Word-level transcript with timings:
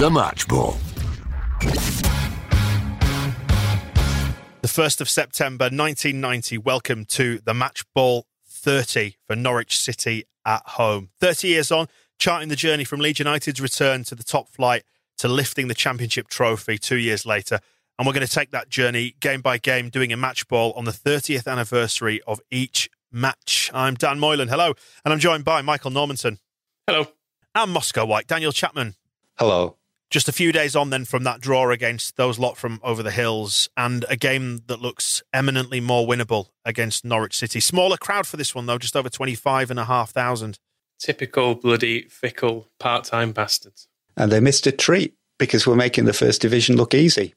The 0.00 0.10
Match 0.10 0.48
Ball. 0.48 0.78
The 4.62 4.66
1st 4.66 5.02
of 5.02 5.10
September 5.10 5.64
1990. 5.64 6.56
Welcome 6.56 7.04
to 7.04 7.38
the 7.44 7.52
Match 7.52 7.84
Ball 7.94 8.24
30 8.48 9.16
for 9.26 9.36
Norwich 9.36 9.78
City 9.78 10.24
at 10.46 10.62
home. 10.64 11.10
30 11.20 11.48
years 11.48 11.70
on, 11.70 11.86
charting 12.18 12.48
the 12.48 12.56
journey 12.56 12.84
from 12.84 13.00
Leeds 13.00 13.18
United's 13.18 13.60
return 13.60 14.02
to 14.04 14.14
the 14.14 14.24
top 14.24 14.48
flight 14.48 14.84
to 15.18 15.28
lifting 15.28 15.68
the 15.68 15.74
championship 15.74 16.28
trophy 16.28 16.78
two 16.78 16.96
years 16.96 17.26
later. 17.26 17.60
And 17.98 18.06
we're 18.06 18.14
going 18.14 18.26
to 18.26 18.32
take 18.32 18.52
that 18.52 18.70
journey 18.70 19.16
game 19.20 19.42
by 19.42 19.58
game, 19.58 19.90
doing 19.90 20.14
a 20.14 20.16
match 20.16 20.48
ball 20.48 20.72
on 20.76 20.86
the 20.86 20.92
30th 20.92 21.46
anniversary 21.46 22.22
of 22.26 22.40
each 22.50 22.88
match. 23.12 23.70
I'm 23.74 23.96
Dan 23.96 24.18
Moylan. 24.18 24.48
Hello. 24.48 24.72
And 25.04 25.12
I'm 25.12 25.20
joined 25.20 25.44
by 25.44 25.60
Michael 25.60 25.90
Normanton. 25.90 26.38
Hello. 26.86 27.06
And 27.54 27.70
Moscow 27.70 28.06
White. 28.06 28.26
Daniel 28.26 28.52
Chapman. 28.52 28.94
Hello. 29.36 29.76
Just 30.10 30.28
a 30.28 30.32
few 30.32 30.50
days 30.50 30.74
on 30.74 30.90
then 30.90 31.04
from 31.04 31.22
that 31.22 31.40
draw 31.40 31.70
against 31.70 32.16
those 32.16 32.36
lot 32.36 32.56
from 32.56 32.80
over 32.82 33.00
the 33.00 33.12
hills 33.12 33.68
and 33.76 34.04
a 34.08 34.16
game 34.16 34.62
that 34.66 34.80
looks 34.80 35.22
eminently 35.32 35.80
more 35.80 36.04
winnable 36.04 36.48
against 36.64 37.04
Norwich 37.04 37.36
City. 37.36 37.60
Smaller 37.60 37.96
crowd 37.96 38.26
for 38.26 38.36
this 38.36 38.52
one, 38.52 38.66
though, 38.66 38.78
just 38.78 38.96
over 38.96 39.08
25,500. 39.08 40.58
Typical 40.98 41.54
bloody 41.54 42.02
fickle 42.08 42.66
part 42.80 43.04
time 43.04 43.30
bastards. 43.30 43.86
And 44.16 44.32
they 44.32 44.40
missed 44.40 44.66
a 44.66 44.72
treat 44.72 45.14
because 45.38 45.64
we're 45.64 45.76
making 45.76 46.06
the 46.06 46.12
first 46.12 46.42
division 46.42 46.76
look 46.76 46.92
easy. 46.92 47.34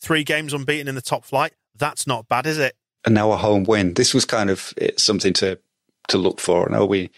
Three 0.00 0.22
games 0.22 0.52
unbeaten 0.52 0.86
in 0.86 0.94
the 0.94 1.02
top 1.02 1.24
flight. 1.24 1.54
That's 1.76 2.06
not 2.06 2.28
bad, 2.28 2.46
is 2.46 2.58
it? 2.58 2.76
And 3.04 3.16
now 3.16 3.32
a 3.32 3.36
home 3.36 3.64
win. 3.64 3.94
This 3.94 4.14
was 4.14 4.24
kind 4.24 4.48
of 4.48 4.72
eh, 4.80 4.92
something 4.96 5.32
to 5.34 5.58
to 6.08 6.18
look 6.18 6.38
for. 6.38 6.68
I 6.68 6.72
know 6.72 6.86
we 6.86 7.10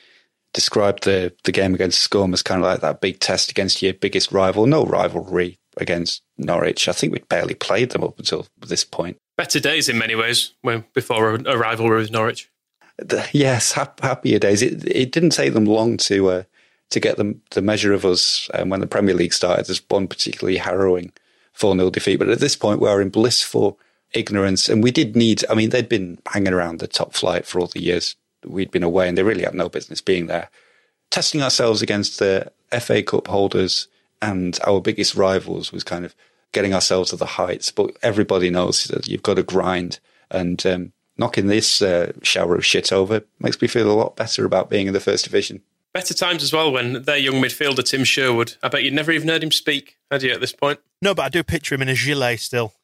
described 0.53 1.05
the, 1.05 1.33
the 1.45 1.53
game 1.53 1.75
against 1.75 2.01
Scum 2.03 2.33
as 2.33 2.43
kind 2.43 2.63
of 2.63 2.67
like 2.67 2.81
that 2.81 3.01
big 3.01 3.21
test 3.21 3.51
against 3.51 3.83
your 3.83 3.95
biggest 3.95 4.33
rival. 4.33 4.67
No 4.67 4.85
rivalry 4.85 5.59
against 5.77 6.23
Norwich. 6.37 6.89
I 6.89 6.93
think 6.93 7.13
we'd 7.13 7.29
barely 7.29 7.55
played 7.55 7.91
them 7.91 8.05
up 8.05 8.19
until 8.19 8.47
this 8.59 8.85
point. 8.85 9.19
Better 9.37 9.61
days 9.61 9.89
in 9.89 9.99
many 9.99 10.15
ways 10.15 10.55
when 10.63 10.85
before 10.95 11.35
a, 11.35 11.53
a 11.53 11.59
rivalry 11.59 11.99
with 11.99 12.11
Norwich. 12.11 12.51
The, 12.99 13.29
yes, 13.33 13.73
happier 13.73 14.39
days. 14.39 14.63
It, 14.63 14.85
it 14.87 15.13
didn't 15.13 15.31
take 15.31 15.53
them 15.53 15.67
long 15.67 15.97
to 15.99 16.31
uh, 16.31 16.43
to 16.91 17.01
get 17.01 17.17
them 17.17 17.43
the 17.51 17.63
measure 17.63 17.93
of 17.93 18.05
us 18.05 18.51
um, 18.55 18.71
when 18.71 18.81
the 18.81 18.87
Premier 18.87 19.15
League 19.15 19.33
started. 19.33 19.67
There's 19.67 19.83
one 19.89 20.09
particularly 20.09 20.57
harrowing 20.57 21.13
4 21.53 21.77
0 21.77 21.91
defeat. 21.91 22.17
But 22.17 22.29
at 22.29 22.41
this 22.41 22.57
point, 22.57 22.81
we 22.81 22.89
are 22.89 23.01
in 23.01 23.11
blissful 23.11 23.79
ignorance. 24.13 24.69
And 24.69 24.83
we 24.83 24.91
did 24.91 25.17
need, 25.17 25.45
I 25.51 25.55
mean, 25.55 25.71
they'd 25.71 25.89
been 25.89 26.19
hanging 26.27 26.53
around 26.53 26.79
the 26.79 26.87
top 26.87 27.15
flight 27.15 27.47
for 27.47 27.61
all 27.61 27.67
the 27.67 27.83
years 27.83 28.17
we'd 28.45 28.71
been 28.71 28.83
away 28.83 29.09
and 29.09 29.17
they 29.17 29.23
really 29.23 29.45
had 29.45 29.55
no 29.55 29.69
business 29.69 30.01
being 30.01 30.27
there. 30.27 30.51
Testing 31.11 31.43
ourselves 31.43 31.83
against 31.83 32.19
the 32.19 32.53
FA 32.81 33.03
Cup 33.03 33.29
holders 33.29 33.89
and 34.21 34.59
our 34.67 34.81
biggest 34.81 35.15
rivals 35.15 35.73
was 35.73 35.85
kind 35.85 36.05
of 36.05 36.15
getting 36.53 36.75
ourselves 36.75 37.11
to 37.11 37.17
the 37.17 37.27
heights. 37.27 37.71
But 37.71 37.97
everybody 38.03 38.51
knows 38.51 38.85
that 38.85 39.09
you've 39.09 39.23
got 39.23 39.35
to 39.35 39.43
grind 39.43 40.01
and 40.31 40.65
um, 40.67 40.93
knocking 41.17 41.47
this 41.47 41.83
uh, 41.83 42.13
shower 42.23 42.57
of 42.57 42.65
shit 42.65 42.93
over 42.93 43.23
makes 43.41 43.61
me 43.61 43.69
feel 43.69 43.91
a 43.91 43.95
lot 43.95 44.17
better 44.17 44.45
about 44.45 44.71
being 44.71 44.87
in 44.87 44.93
the 44.93 45.01
first 45.01 45.25
division. 45.25 45.63
Better 45.95 46.15
times 46.15 46.43
as 46.43 46.53
well 46.53 46.71
when 46.71 47.03
their 47.05 47.17
young 47.17 47.37
midfielder 47.37 47.83
Tim 47.83 48.05
Sherwood. 48.05 48.57
I 48.63 48.69
bet 48.69 48.85
you'd 48.85 48.95
never 48.95 49.11
even 49.11 49.29
heard 49.29 49.43
him 49.43 49.51
speak, 49.51 49.97
had 50.11 50.23
you, 50.23 50.33
at 50.33 50.41
this 50.41 50.53
point? 50.53 50.81
No, 51.01 51.15
but 51.15 51.23
I 51.23 51.29
do 51.29 51.43
picture 51.43 51.75
him 51.75 51.83
in 51.83 51.89
a 51.89 51.95
gilet 51.95 52.41
still. 52.41 52.75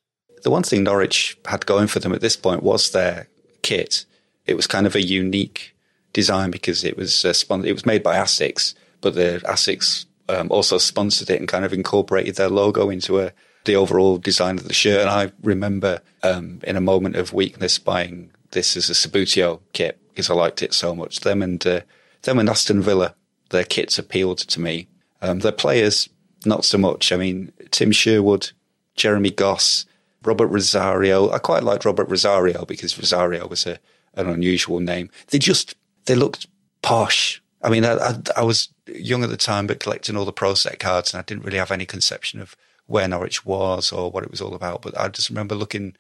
The 0.43 0.51
one 0.51 0.63
thing 0.63 0.83
Norwich 0.85 1.39
had 1.47 1.67
going 1.67 1.87
for 1.87 2.01
them 2.01 2.13
at 2.13 2.21
this 2.21 2.37
point 2.37 2.63
was 2.63 2.91
their 2.91 3.29
kit 3.63 4.05
it 4.47 4.55
was 4.55 4.67
kind 4.67 4.87
of 4.87 4.95
a 4.95 5.03
unique 5.03 5.75
design 6.13 6.51
because 6.51 6.85
it 6.85 6.97
was 6.97 7.25
uh, 7.25 7.33
spon- 7.33 7.65
it 7.65 7.73
was 7.73 7.87
made 7.87 8.03
by 8.03 8.17
Asics, 8.17 8.75
but 9.01 9.15
the 9.15 9.43
Asics 9.45 10.07
um, 10.29 10.51
also 10.51 10.79
sponsored 10.79 11.31
it 11.31 11.41
and 11.41 11.49
kind 11.49 11.65
of 11.65 11.73
incorporated 11.73 12.37
their 12.37 12.49
logo 12.49 12.91
into 12.91 13.21
a, 13.21 13.33
the 13.65 13.77
overall 13.77 14.19
design 14.19 14.59
of 14.59 14.67
the 14.67 14.73
shirt. 14.73 15.01
And 15.01 15.11
I 15.11 15.33
remember 15.43 16.01
um, 16.23 16.61
in 16.65 16.77
a 16.77 16.81
moment 16.81 17.17
of 17.17 17.33
weakness 17.33 17.79
buying 17.79 18.31
this 18.53 18.77
as 18.77 18.89
a 18.89 18.95
Subbuteo 18.95 19.61
kit 19.73 19.99
because 20.09 20.31
I 20.31 20.35
liked 20.35 20.63
it 20.63 20.73
so 20.73 20.95
much. 20.95 21.21
Them 21.21 21.43
and 21.43 21.65
uh, 21.67 21.81
them 22.23 22.39
and 22.39 22.49
Aston 22.49 22.81
Villa, 22.81 23.15
their 23.51 23.65
kits 23.65 23.99
appealed 23.99 24.39
to 24.39 24.61
me. 24.61 24.89
Um, 25.21 25.41
their 25.41 25.53
players, 25.53 26.09
not 26.45 26.65
so 26.65 26.79
much. 26.79 27.13
I 27.13 27.17
mean, 27.17 27.53
Tim 27.71 27.93
Sherwood, 27.93 28.53
Jeremy 28.95 29.31
Goss, 29.31 29.87
Robert 30.23 30.49
Rosario. 30.49 31.31
I 31.31 31.39
quite 31.39 31.63
liked 31.63 31.85
Robert 31.85 32.09
Rosario 32.09 32.65
because 32.65 32.99
Rosario 32.99 33.47
was 33.47 33.67
a 33.67 33.79
an 34.17 34.29
unusual 34.29 34.81
name. 34.81 35.11
They 35.29 35.39
just 35.39 35.75
they 36.07 36.15
looked 36.15 36.47
posh. 36.83 37.43
I 37.63 37.71
mean, 37.71 37.85
I, 37.85 37.95
I, 37.95 38.15
I 38.37 38.43
was 38.43 38.69
young 38.87 39.25
at 39.25 39.31
the 39.31 39.37
time, 39.37 39.67
but 39.67 39.81
collecting 39.81 40.17
all 40.17 40.25
the 40.25 40.33
pro 40.33 40.55
set 40.55 40.79
cards, 40.79 41.13
and 41.13 41.19
I 41.21 41.23
didn't 41.23 41.45
really 41.45 41.59
have 41.59 41.71
any 41.71 41.87
conception 41.87 42.41
of 42.41 42.57
where 42.87 43.09
Norwich 43.09 43.47
was 43.47 43.91
or 43.91 44.11
what 44.11 44.25
it 44.25 44.31
was 44.31 44.41
all 44.41 44.55
about. 44.55 44.83
But 44.83 44.99
I 44.99 45.09
just 45.09 45.31
remember 45.31 45.55
looking; 45.55 45.97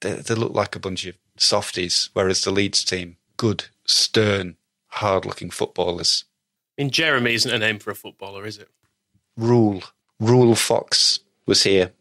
they, 0.00 0.14
they 0.14 0.34
looked 0.34 0.54
like 0.54 0.76
a 0.76 0.80
bunch 0.80 1.06
of 1.06 1.16
softies, 1.36 2.10
whereas 2.12 2.42
the 2.42 2.50
Leeds 2.50 2.84
team, 2.84 3.16
good, 3.36 3.64
stern, 3.84 4.56
hard-looking 4.86 5.50
footballers. 5.50 6.24
I 6.78 6.82
mean, 6.82 6.90
Jeremy 6.90 7.34
isn't 7.34 7.50
a 7.50 7.58
name 7.58 7.78
for 7.78 7.90
a 7.90 7.94
footballer, 7.94 8.46
is 8.46 8.58
it? 8.58 8.68
Ruel, 9.36 9.82
Ruel 10.20 10.54
Fox 10.54 11.20
was 11.46 11.64
here. 11.64 11.92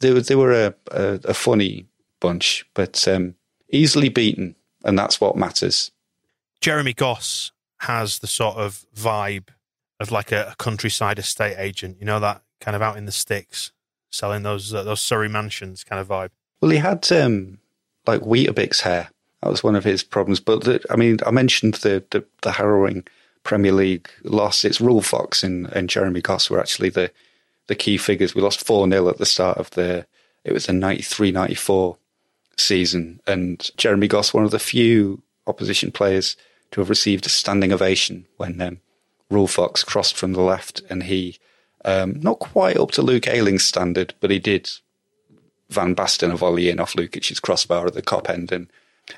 They 0.00 0.12
were 0.12 0.20
they 0.20 0.34
were 0.34 0.52
a, 0.52 0.74
a, 0.90 1.20
a 1.24 1.34
funny 1.34 1.86
bunch, 2.20 2.66
but 2.74 3.06
um, 3.08 3.34
easily 3.70 4.08
beaten 4.08 4.56
and 4.84 4.98
that's 4.98 5.20
what 5.20 5.36
matters. 5.36 5.90
Jeremy 6.60 6.92
Goss 6.92 7.52
has 7.80 8.18
the 8.18 8.26
sort 8.26 8.56
of 8.56 8.84
vibe 8.94 9.48
of 9.98 10.10
like 10.10 10.32
a, 10.32 10.50
a 10.52 10.54
countryside 10.56 11.18
estate 11.18 11.56
agent, 11.58 11.96
you 12.00 12.06
know, 12.06 12.20
that 12.20 12.42
kind 12.60 12.74
of 12.74 12.82
out 12.82 12.96
in 12.96 13.06
the 13.06 13.12
sticks, 13.12 13.72
selling 14.10 14.42
those 14.42 14.72
uh, 14.74 14.82
those 14.82 15.00
Surrey 15.00 15.28
mansions 15.28 15.84
kind 15.84 16.00
of 16.00 16.08
vibe. 16.08 16.30
Well, 16.60 16.70
he 16.70 16.78
had 16.78 17.10
um, 17.12 17.58
like 18.06 18.20
Weetabix 18.22 18.80
hair. 18.80 19.10
That 19.42 19.50
was 19.50 19.64
one 19.64 19.76
of 19.76 19.84
his 19.84 20.02
problems. 20.02 20.40
But 20.40 20.64
the, 20.64 20.84
I 20.90 20.96
mean, 20.96 21.18
I 21.26 21.30
mentioned 21.30 21.74
the, 21.74 22.04
the, 22.10 22.24
the 22.42 22.52
harrowing 22.52 23.06
Premier 23.42 23.72
League 23.72 24.10
loss. 24.22 24.66
It's 24.66 24.80
Ruel 24.80 25.00
Fox 25.00 25.42
and, 25.42 25.66
and 25.68 25.88
Jeremy 25.88 26.20
Goss 26.20 26.50
were 26.50 26.60
actually 26.60 26.90
the 26.90 27.10
the 27.68 27.74
key 27.76 27.96
figures. 27.96 28.34
We 28.34 28.42
lost 28.42 28.66
4 28.66 28.90
0 28.90 29.08
at 29.08 29.18
the 29.18 29.24
start 29.24 29.56
of 29.56 29.70
the, 29.70 30.04
it 30.44 30.52
was 30.52 30.68
a 30.68 30.72
93 30.72 31.30
94 31.30 31.96
season, 32.60 33.20
and 33.26 33.70
Jeremy 33.76 34.08
Goss, 34.08 34.34
one 34.34 34.44
of 34.44 34.50
the 34.50 34.58
few 34.58 35.22
opposition 35.46 35.90
players 35.90 36.36
to 36.70 36.80
have 36.80 36.90
received 36.90 37.26
a 37.26 37.28
standing 37.28 37.72
ovation 37.72 38.26
when 38.36 38.60
um, 38.60 38.80
Ruel 39.30 39.46
Fox 39.46 39.82
crossed 39.82 40.16
from 40.16 40.32
the 40.32 40.40
left, 40.40 40.82
and 40.88 41.04
he, 41.04 41.38
um, 41.84 42.20
not 42.20 42.38
quite 42.38 42.76
up 42.76 42.90
to 42.92 43.02
Luke 43.02 43.26
Ayling's 43.26 43.64
standard, 43.64 44.14
but 44.20 44.30
he 44.30 44.38
did 44.38 44.70
Van 45.68 45.94
Basten 45.94 46.32
a 46.32 46.36
volley 46.36 46.68
in 46.68 46.80
off 46.80 46.94
Lukic's 46.94 47.40
crossbar 47.40 47.86
at 47.86 47.94
the 47.94 48.02
Kop 48.02 48.28
end, 48.28 48.52
and 48.52 48.70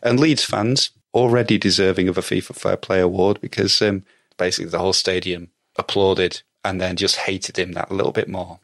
and 0.03 0.21
Leeds 0.21 0.45
fans 0.45 0.91
already 1.15 1.59
deserving 1.59 2.09
of 2.09 2.17
a 2.17 2.23
FIFA 2.23 2.55
Fair 2.55 2.77
Play 2.77 3.01
award 3.01 3.41
because 3.41 3.83
um, 3.83 4.05
basically 4.39 4.71
the 4.71 4.79
whole 4.79 4.93
stadium 4.93 5.49
applauded 5.77 6.43
and 6.65 6.81
then 6.81 6.97
just 6.97 7.17
hated 7.17 7.59
him 7.59 7.73
that 7.73 7.91
little 7.91 8.13
bit 8.13 8.29
more. 8.29 8.61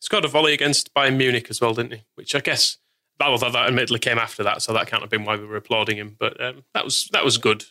He's 0.00 0.08
got 0.08 0.24
a 0.24 0.28
volley 0.28 0.54
against 0.54 0.94
Bayern 0.94 1.16
Munich 1.16 1.48
as 1.50 1.60
well, 1.60 1.74
didn't 1.74 1.92
he? 1.92 2.04
Which 2.14 2.34
I 2.34 2.40
guess 2.40 2.78
although 3.26 3.50
that 3.50 3.66
admittedly 3.66 3.98
came 3.98 4.18
after 4.18 4.42
that, 4.44 4.62
so 4.62 4.72
that 4.72 4.86
can't 4.86 5.02
have 5.02 5.10
been 5.10 5.24
why 5.24 5.36
we 5.36 5.46
were 5.46 5.56
applauding 5.56 5.96
him. 5.96 6.16
But 6.18 6.40
um, 6.40 6.64
that 6.74 6.84
was 6.84 7.08
that 7.12 7.24
was 7.24 7.38
good 7.38 7.64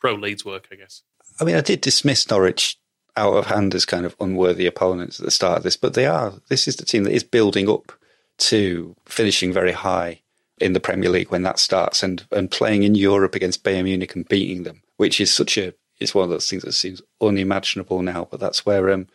pro 0.00 0.14
Leeds 0.14 0.44
work, 0.44 0.68
I 0.70 0.76
guess. 0.76 1.02
I 1.40 1.44
mean, 1.44 1.56
I 1.56 1.60
did 1.60 1.80
dismiss 1.80 2.28
Norwich 2.30 2.78
out 3.16 3.34
of 3.34 3.46
hand 3.46 3.74
as 3.74 3.84
kind 3.84 4.06
of 4.06 4.16
unworthy 4.20 4.66
opponents 4.66 5.20
at 5.20 5.24
the 5.24 5.30
start 5.30 5.58
of 5.58 5.64
this, 5.64 5.76
but 5.76 5.94
they 5.94 6.06
are. 6.06 6.34
This 6.48 6.66
is 6.66 6.76
the 6.76 6.84
team 6.84 7.04
that 7.04 7.12
is 7.12 7.24
building 7.24 7.68
up 7.68 7.92
to 8.38 8.96
finishing 9.06 9.52
very 9.52 9.72
high 9.72 10.20
in 10.58 10.72
the 10.72 10.80
Premier 10.80 11.10
League 11.10 11.30
when 11.30 11.42
that 11.42 11.58
starts 11.58 12.02
and, 12.02 12.24
and 12.30 12.50
playing 12.50 12.84
in 12.84 12.94
Europe 12.94 13.34
against 13.34 13.64
Bayern 13.64 13.84
Munich 13.84 14.14
and 14.14 14.28
beating 14.28 14.62
them, 14.62 14.82
which 14.96 15.20
is 15.20 15.32
such 15.32 15.58
a 15.58 15.74
it's 16.00 16.14
one 16.14 16.24
of 16.24 16.30
those 16.30 16.50
things 16.50 16.64
that 16.64 16.72
seems 16.72 17.00
unimaginable 17.20 18.02
now. 18.02 18.26
But 18.30 18.40
that's 18.40 18.66
where 18.66 18.90
um, 18.90 19.06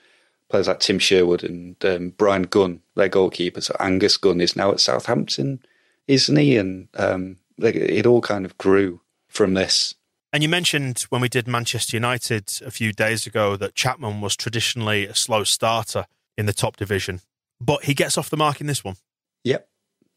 players 0.49 0.67
like 0.67 0.79
Tim 0.79 0.99
Sherwood 0.99 1.43
and 1.43 1.83
um, 1.83 2.09
Bryan 2.11 2.43
Gunn, 2.43 2.81
their 2.95 3.09
goalkeeper, 3.09 3.61
so 3.61 3.75
Angus 3.79 4.17
Gunn 4.17 4.39
is 4.39 4.55
now 4.55 4.71
at 4.71 4.79
Southampton, 4.79 5.59
isn't 6.07 6.35
he? 6.35 6.57
And 6.57 6.87
um, 6.95 7.37
it 7.57 8.05
all 8.05 8.21
kind 8.21 8.45
of 8.45 8.57
grew 8.57 9.01
from 9.27 9.53
this. 9.53 9.95
And 10.33 10.43
you 10.43 10.49
mentioned 10.49 11.05
when 11.09 11.21
we 11.21 11.29
did 11.29 11.47
Manchester 11.47 11.95
United 11.95 12.59
a 12.65 12.71
few 12.71 12.91
days 12.91 13.25
ago 13.25 13.55
that 13.55 13.75
Chapman 13.75 14.21
was 14.21 14.35
traditionally 14.35 15.05
a 15.05 15.15
slow 15.15 15.43
starter 15.43 16.05
in 16.37 16.45
the 16.45 16.53
top 16.53 16.75
division, 16.75 17.21
but 17.61 17.85
he 17.85 17.93
gets 17.93 18.17
off 18.17 18.29
the 18.29 18.37
mark 18.37 18.61
in 18.61 18.67
this 18.67 18.83
one. 18.83 18.97
Yep. 19.43 19.67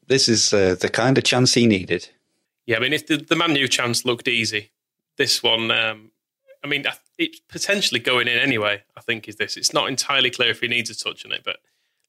This 0.06 0.28
is 0.28 0.52
uh, 0.52 0.75
the 0.75 0.88
kind 0.88 1.16
of 1.16 1.25
chance 1.25 1.54
he 1.54 1.66
needed. 1.66 2.08
Yeah, 2.66 2.76
I 2.76 2.81
mean, 2.81 2.92
if 2.92 3.06
the, 3.06 3.16
the 3.16 3.37
Man 3.37 3.54
U 3.56 3.69
chance 3.69 4.04
looked 4.04 4.28
easy, 4.28 4.70
this 5.16 5.42
one, 5.42 5.70
um, 5.70 6.10
I 6.62 6.66
mean, 6.66 6.84
it's 7.16 7.40
potentially 7.48 8.00
going 8.00 8.28
in 8.28 8.38
anyway, 8.38 8.82
I 8.96 9.00
think, 9.00 9.28
is 9.28 9.37
this. 9.37 9.56
It's 9.56 9.72
not 9.72 9.88
entirely 9.88 10.31
clear 10.31 10.50
if 10.50 10.60
he 10.60 10.69
needs 10.69 10.90
a 10.90 10.94
touch 10.96 11.25
on 11.25 11.32
it, 11.32 11.42
but 11.44 11.58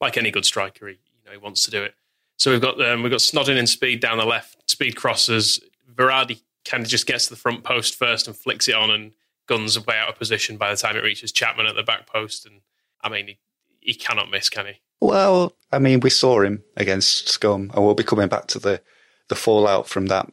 like 0.02 0.18
any 0.18 0.32
good 0.32 0.46
striker, 0.46 0.88
he, 0.88 0.94
you 0.94 1.26
know, 1.26 1.32
he 1.32 1.38
wants 1.38 1.64
to 1.66 1.72
do 1.72 1.84
it. 1.84 1.94
So 2.42 2.50
we've 2.50 2.60
got 2.60 2.82
um, 2.82 3.04
we've 3.04 3.12
got 3.12 3.20
Snodin 3.20 3.60
and 3.60 3.70
Speed 3.70 4.00
down 4.00 4.18
the 4.18 4.26
left, 4.26 4.68
Speed 4.68 4.96
crosses. 4.96 5.60
Varadi 5.94 6.42
kind 6.66 6.82
of 6.82 6.90
just 6.90 7.06
gets 7.06 7.26
to 7.26 7.30
the 7.30 7.40
front 7.40 7.64
post 7.64 7.94
first 7.94 8.26
and 8.26 8.36
flicks 8.36 8.68
it 8.68 8.74
on 8.74 8.90
and 8.90 9.12
Gunn's 9.46 9.78
way 9.86 9.96
out 9.96 10.10
of 10.10 10.16
position 10.16 10.58
by 10.58 10.72
the 10.72 10.76
time 10.76 10.98
it 10.98 11.04
reaches 11.04 11.32
Chapman 11.32 11.68
at 11.68 11.76
the 11.76 11.84
back 11.84 12.08
post. 12.08 12.48
And 12.48 12.62
I 13.04 13.10
mean, 13.10 13.28
he, 13.28 13.38
he 13.80 13.94
cannot 13.94 14.32
miss, 14.32 14.50
can 14.50 14.66
he? 14.66 14.82
Well, 15.00 15.54
I 15.72 15.78
mean, 15.78 16.00
we 16.00 16.10
saw 16.10 16.42
him 16.42 16.64
against 16.76 17.30
Scum, 17.30 17.70
and 17.76 17.86
we'll 17.86 17.94
be 17.94 18.04
coming 18.04 18.28
back 18.28 18.48
to 18.48 18.60
the, 18.60 18.82
the 19.28 19.36
fallout 19.36 19.88
from 19.88 20.08
that 20.08 20.28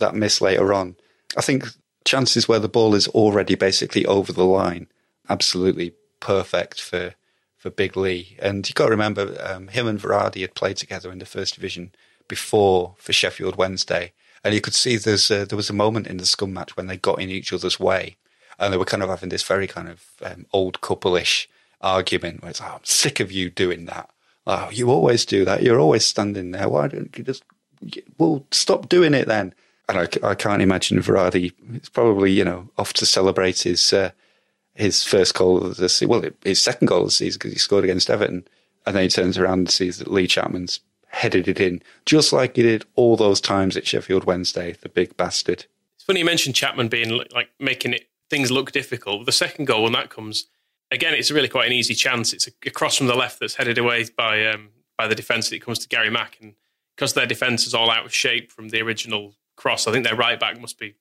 that 0.00 0.16
miss 0.16 0.40
later 0.40 0.74
on. 0.74 0.96
I 1.36 1.42
think 1.42 1.66
chances 2.04 2.48
where 2.48 2.58
the 2.58 2.68
ball 2.68 2.96
is 2.96 3.06
already 3.06 3.54
basically 3.54 4.04
over 4.06 4.32
the 4.32 4.44
line, 4.44 4.88
absolutely 5.28 5.94
perfect 6.18 6.80
for 6.80 7.14
for 7.62 7.70
Big 7.70 7.96
Lee. 7.96 8.36
And 8.40 8.68
you 8.68 8.74
got 8.74 8.86
to 8.86 8.90
remember, 8.90 9.36
um, 9.40 9.68
him 9.68 9.86
and 9.86 10.00
Varadi 10.00 10.40
had 10.40 10.56
played 10.56 10.76
together 10.76 11.12
in 11.12 11.20
the 11.20 11.24
first 11.24 11.54
division 11.54 11.92
before 12.26 12.96
for 12.98 13.12
Sheffield 13.12 13.54
Wednesday, 13.54 14.12
and 14.42 14.52
you 14.52 14.60
could 14.60 14.74
see 14.74 14.96
there's 14.96 15.30
a, 15.30 15.44
there 15.46 15.56
was 15.56 15.70
a 15.70 15.74
moment 15.84 16.08
in 16.08 16.16
the 16.16 16.26
scum 16.26 16.52
match 16.52 16.76
when 16.76 16.88
they 16.88 16.96
got 16.96 17.20
in 17.20 17.30
each 17.30 17.52
other's 17.52 17.78
way, 17.78 18.16
and 18.58 18.72
they 18.72 18.76
were 18.76 18.84
kind 18.84 19.02
of 19.04 19.10
having 19.10 19.28
this 19.28 19.44
very 19.44 19.68
kind 19.68 19.88
of 19.88 20.04
um, 20.24 20.46
old 20.52 20.80
couple-ish 20.80 21.48
argument 21.80 22.42
where 22.42 22.50
it's, 22.50 22.60
oh, 22.60 22.64
I'm 22.74 22.84
sick 22.84 23.20
of 23.20 23.30
you 23.30 23.48
doing 23.48 23.84
that. 23.84 24.10
Oh, 24.44 24.68
you 24.72 24.90
always 24.90 25.24
do 25.24 25.44
that. 25.44 25.62
You're 25.62 25.78
always 25.78 26.04
standing 26.04 26.50
there. 26.50 26.68
Why 26.68 26.88
don't 26.88 27.16
you 27.16 27.22
just, 27.22 27.44
well, 28.18 28.44
stop 28.50 28.88
doing 28.88 29.14
it 29.14 29.28
then? 29.28 29.54
And 29.88 29.98
I, 29.98 30.30
I 30.30 30.34
can't 30.34 30.62
imagine 30.62 30.98
Varadi. 30.98 31.52
It's 31.74 31.88
probably, 31.88 32.32
you 32.32 32.44
know, 32.44 32.70
off 32.76 32.92
to 32.94 33.06
celebrate 33.06 33.62
his, 33.62 33.92
uh, 33.92 34.10
his 34.74 35.04
first 35.04 35.34
goal 35.34 35.58
of 35.58 35.76
the 35.76 35.88
season. 35.88 36.08
Well, 36.08 36.24
his 36.44 36.60
second 36.60 36.86
goal 36.86 37.00
of 37.00 37.06
the 37.06 37.10
season 37.12 37.38
because 37.38 37.52
he 37.52 37.58
scored 37.58 37.84
against 37.84 38.10
Everton. 38.10 38.46
And 38.84 38.96
then 38.96 39.04
he 39.04 39.08
turns 39.08 39.38
around 39.38 39.58
and 39.60 39.70
sees 39.70 39.98
that 39.98 40.10
Lee 40.10 40.26
Chapman's 40.26 40.80
headed 41.12 41.46
it 41.46 41.60
in, 41.60 41.82
just 42.06 42.32
like 42.32 42.56
he 42.56 42.62
did 42.62 42.84
all 42.96 43.16
those 43.16 43.40
times 43.40 43.76
at 43.76 43.86
Sheffield 43.86 44.24
Wednesday, 44.24 44.74
the 44.80 44.88
big 44.88 45.16
bastard. 45.16 45.66
It's 45.94 46.04
funny 46.04 46.20
you 46.20 46.26
mentioned 46.26 46.54
Chapman 46.54 46.88
being 46.88 47.22
like 47.32 47.50
making 47.60 47.92
it 47.92 48.08
things 48.28 48.50
look 48.50 48.72
difficult. 48.72 49.26
The 49.26 49.32
second 49.32 49.66
goal, 49.66 49.84
when 49.84 49.92
that 49.92 50.10
comes, 50.10 50.46
again, 50.90 51.14
it's 51.14 51.30
really 51.30 51.48
quite 51.48 51.66
an 51.66 51.72
easy 51.72 51.94
chance. 51.94 52.32
It's 52.32 52.48
across 52.66 52.96
from 52.96 53.06
the 53.06 53.14
left 53.14 53.38
that's 53.38 53.54
headed 53.54 53.78
away 53.78 54.06
by 54.16 54.46
um, 54.46 54.70
by 54.98 55.06
the 55.06 55.14
defence. 55.14 55.52
It 55.52 55.60
comes 55.60 55.78
to 55.80 55.88
Gary 55.88 56.10
Mack, 56.10 56.38
and 56.40 56.54
because 56.96 57.12
their 57.12 57.26
defence 57.26 57.66
is 57.66 57.74
all 57.74 57.90
out 57.90 58.06
of 58.06 58.14
shape 58.14 58.50
from 58.50 58.70
the 58.70 58.80
original 58.80 59.34
cross, 59.56 59.86
I 59.86 59.92
think 59.92 60.04
their 60.04 60.16
right 60.16 60.40
back 60.40 60.60
must 60.60 60.78
be 60.78 60.94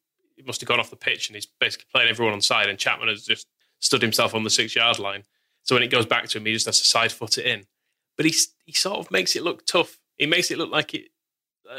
must 0.45 0.59
have 0.61 0.67
gone 0.67 0.79
off 0.79 0.89
the 0.89 0.95
pitch, 0.97 1.29
and 1.29 1.35
he's 1.35 1.45
basically 1.45 1.85
playing 1.91 2.09
everyone 2.09 2.33
on 2.33 2.41
side, 2.41 2.69
and 2.69 2.77
Chapman 2.77 3.07
has 3.07 3.23
just 3.23 3.47
stood 3.81 4.01
himself 4.01 4.33
on 4.33 4.45
the 4.45 4.49
six 4.49 4.75
yard 4.75 4.97
line. 4.97 5.23
So 5.63 5.75
when 5.75 5.83
it 5.83 5.91
goes 5.91 6.05
back 6.05 6.29
to 6.29 6.37
him, 6.37 6.45
he 6.45 6.53
just 6.53 6.65
has 6.67 6.79
to 6.79 6.85
side 6.85 7.11
foot 7.11 7.37
it 7.37 7.45
in. 7.45 7.65
But 8.15 8.25
he 8.25 8.33
he 8.65 8.71
sort 8.71 8.99
of 8.99 9.11
makes 9.11 9.35
it 9.35 9.43
look 9.43 9.65
tough 9.65 9.99
He 10.17 10.27
makes 10.27 10.51
it 10.51 10.57
look 10.57 10.71
like 10.71 10.93
it. 10.93 11.09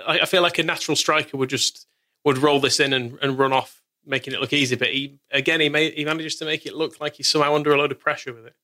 I, 0.07 0.21
I 0.21 0.25
feel 0.27 0.43
like 0.43 0.59
a 0.59 0.63
natural 0.65 0.97
striker 0.97 1.37
would 1.37 1.49
just 1.49 1.87
would 2.25 2.39
roll 2.39 2.61
this 2.61 2.81
in 2.81 2.93
and, 2.93 3.19
and 3.23 3.39
run 3.39 3.53
off, 3.53 3.83
making 4.05 4.35
it 4.35 4.41
look 4.41 4.53
easy. 4.53 4.75
But 4.77 4.89
he 4.89 5.19
again, 5.31 5.61
he 5.61 5.69
made, 5.69 5.95
he 5.95 6.05
manages 6.05 6.37
to 6.37 6.45
make 6.45 6.67
it 6.67 6.75
look 6.75 7.01
like 7.01 7.15
he's 7.15 7.29
somehow 7.29 7.55
under 7.55 7.73
a 7.73 7.79
load 7.79 7.93
of 7.93 8.01
pressure 8.01 8.33
with 8.33 8.47
it. 8.47 8.55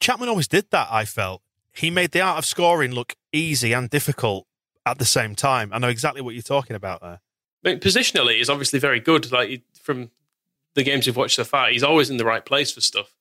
Chapman 0.00 0.28
always 0.28 0.48
did 0.48 0.66
that. 0.70 0.88
I 0.90 1.04
felt 1.04 1.42
he 1.72 1.90
made 1.90 2.10
the 2.10 2.20
art 2.20 2.38
of 2.38 2.44
scoring 2.44 2.90
look 2.90 3.14
easy 3.32 3.72
and 3.72 3.88
difficult 3.88 4.46
at 4.84 4.98
the 4.98 5.04
same 5.04 5.36
time. 5.36 5.70
I 5.72 5.78
know 5.78 5.88
exactly 5.88 6.22
what 6.22 6.34
you're 6.34 6.42
talking 6.42 6.74
about 6.74 7.00
there. 7.02 7.20
I 7.64 7.68
mean, 7.68 7.78
positionally, 7.78 8.40
is 8.40 8.50
obviously 8.50 8.80
very 8.80 8.98
good. 8.98 9.30
Like 9.30 9.62
from 9.80 10.10
the 10.74 10.82
games 10.82 11.06
we've 11.06 11.16
watched 11.16 11.36
so 11.36 11.44
far, 11.44 11.70
he's 11.70 11.82
always 11.82 12.10
in 12.10 12.16
the 12.16 12.24
right 12.24 12.44
place 12.44 12.72
for 12.72 12.80
stuff. 12.80 13.14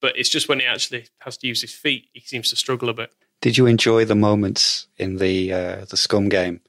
But 0.00 0.16
it's 0.16 0.28
just 0.28 0.48
when 0.48 0.60
he 0.60 0.66
actually 0.66 1.06
has 1.20 1.36
to 1.38 1.46
use 1.46 1.60
his 1.60 1.74
feet, 1.74 2.08
he 2.12 2.20
seems 2.20 2.50
to 2.50 2.56
struggle 2.56 2.88
a 2.88 2.94
bit. 2.94 3.12
Did 3.40 3.58
you 3.58 3.66
enjoy 3.66 4.04
the 4.04 4.14
moments 4.14 4.86
in 4.98 5.16
the 5.16 5.52
uh, 5.52 5.84
the 5.86 5.96
Scum 5.96 6.28
game 6.28 6.60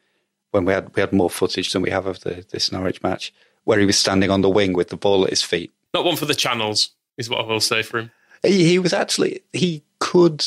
when 0.51 0.65
we 0.65 0.73
had 0.73 0.93
we 0.95 1.01
had 1.01 1.13
more 1.13 1.29
footage 1.29 1.71
than 1.71 1.81
we 1.81 1.89
have 1.89 2.05
of 2.05 2.21
the 2.21 2.45
this 2.51 2.71
Norwich 2.71 3.01
match, 3.03 3.33
where 3.63 3.79
he 3.79 3.85
was 3.85 3.97
standing 3.97 4.29
on 4.29 4.41
the 4.41 4.49
wing 4.49 4.73
with 4.73 4.89
the 4.89 4.97
ball 4.97 5.23
at 5.23 5.29
his 5.29 5.41
feet? 5.41 5.71
Not 5.93 6.05
one 6.05 6.15
for 6.15 6.25
the 6.25 6.35
channels, 6.35 6.91
is 7.17 7.29
what 7.29 7.41
I 7.41 7.47
will 7.47 7.59
say 7.59 7.83
for 7.83 7.99
him. 7.99 8.11
He, 8.43 8.65
he 8.65 8.79
was 8.79 8.93
actually 8.93 9.41
he 9.53 9.83
could 9.99 10.45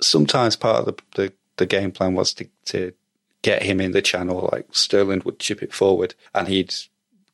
sometimes 0.00 0.56
part 0.56 0.78
of 0.78 0.86
the, 0.86 1.02
the, 1.14 1.32
the 1.56 1.66
game 1.66 1.92
plan 1.92 2.14
was 2.14 2.32
to, 2.34 2.46
to 2.66 2.92
get 3.42 3.62
him 3.62 3.80
in 3.80 3.92
the 3.92 4.02
channel. 4.02 4.48
Like 4.52 4.66
Sterling 4.72 5.22
would 5.24 5.38
chip 5.38 5.62
it 5.62 5.72
forward, 5.72 6.14
and 6.34 6.48
he'd 6.48 6.74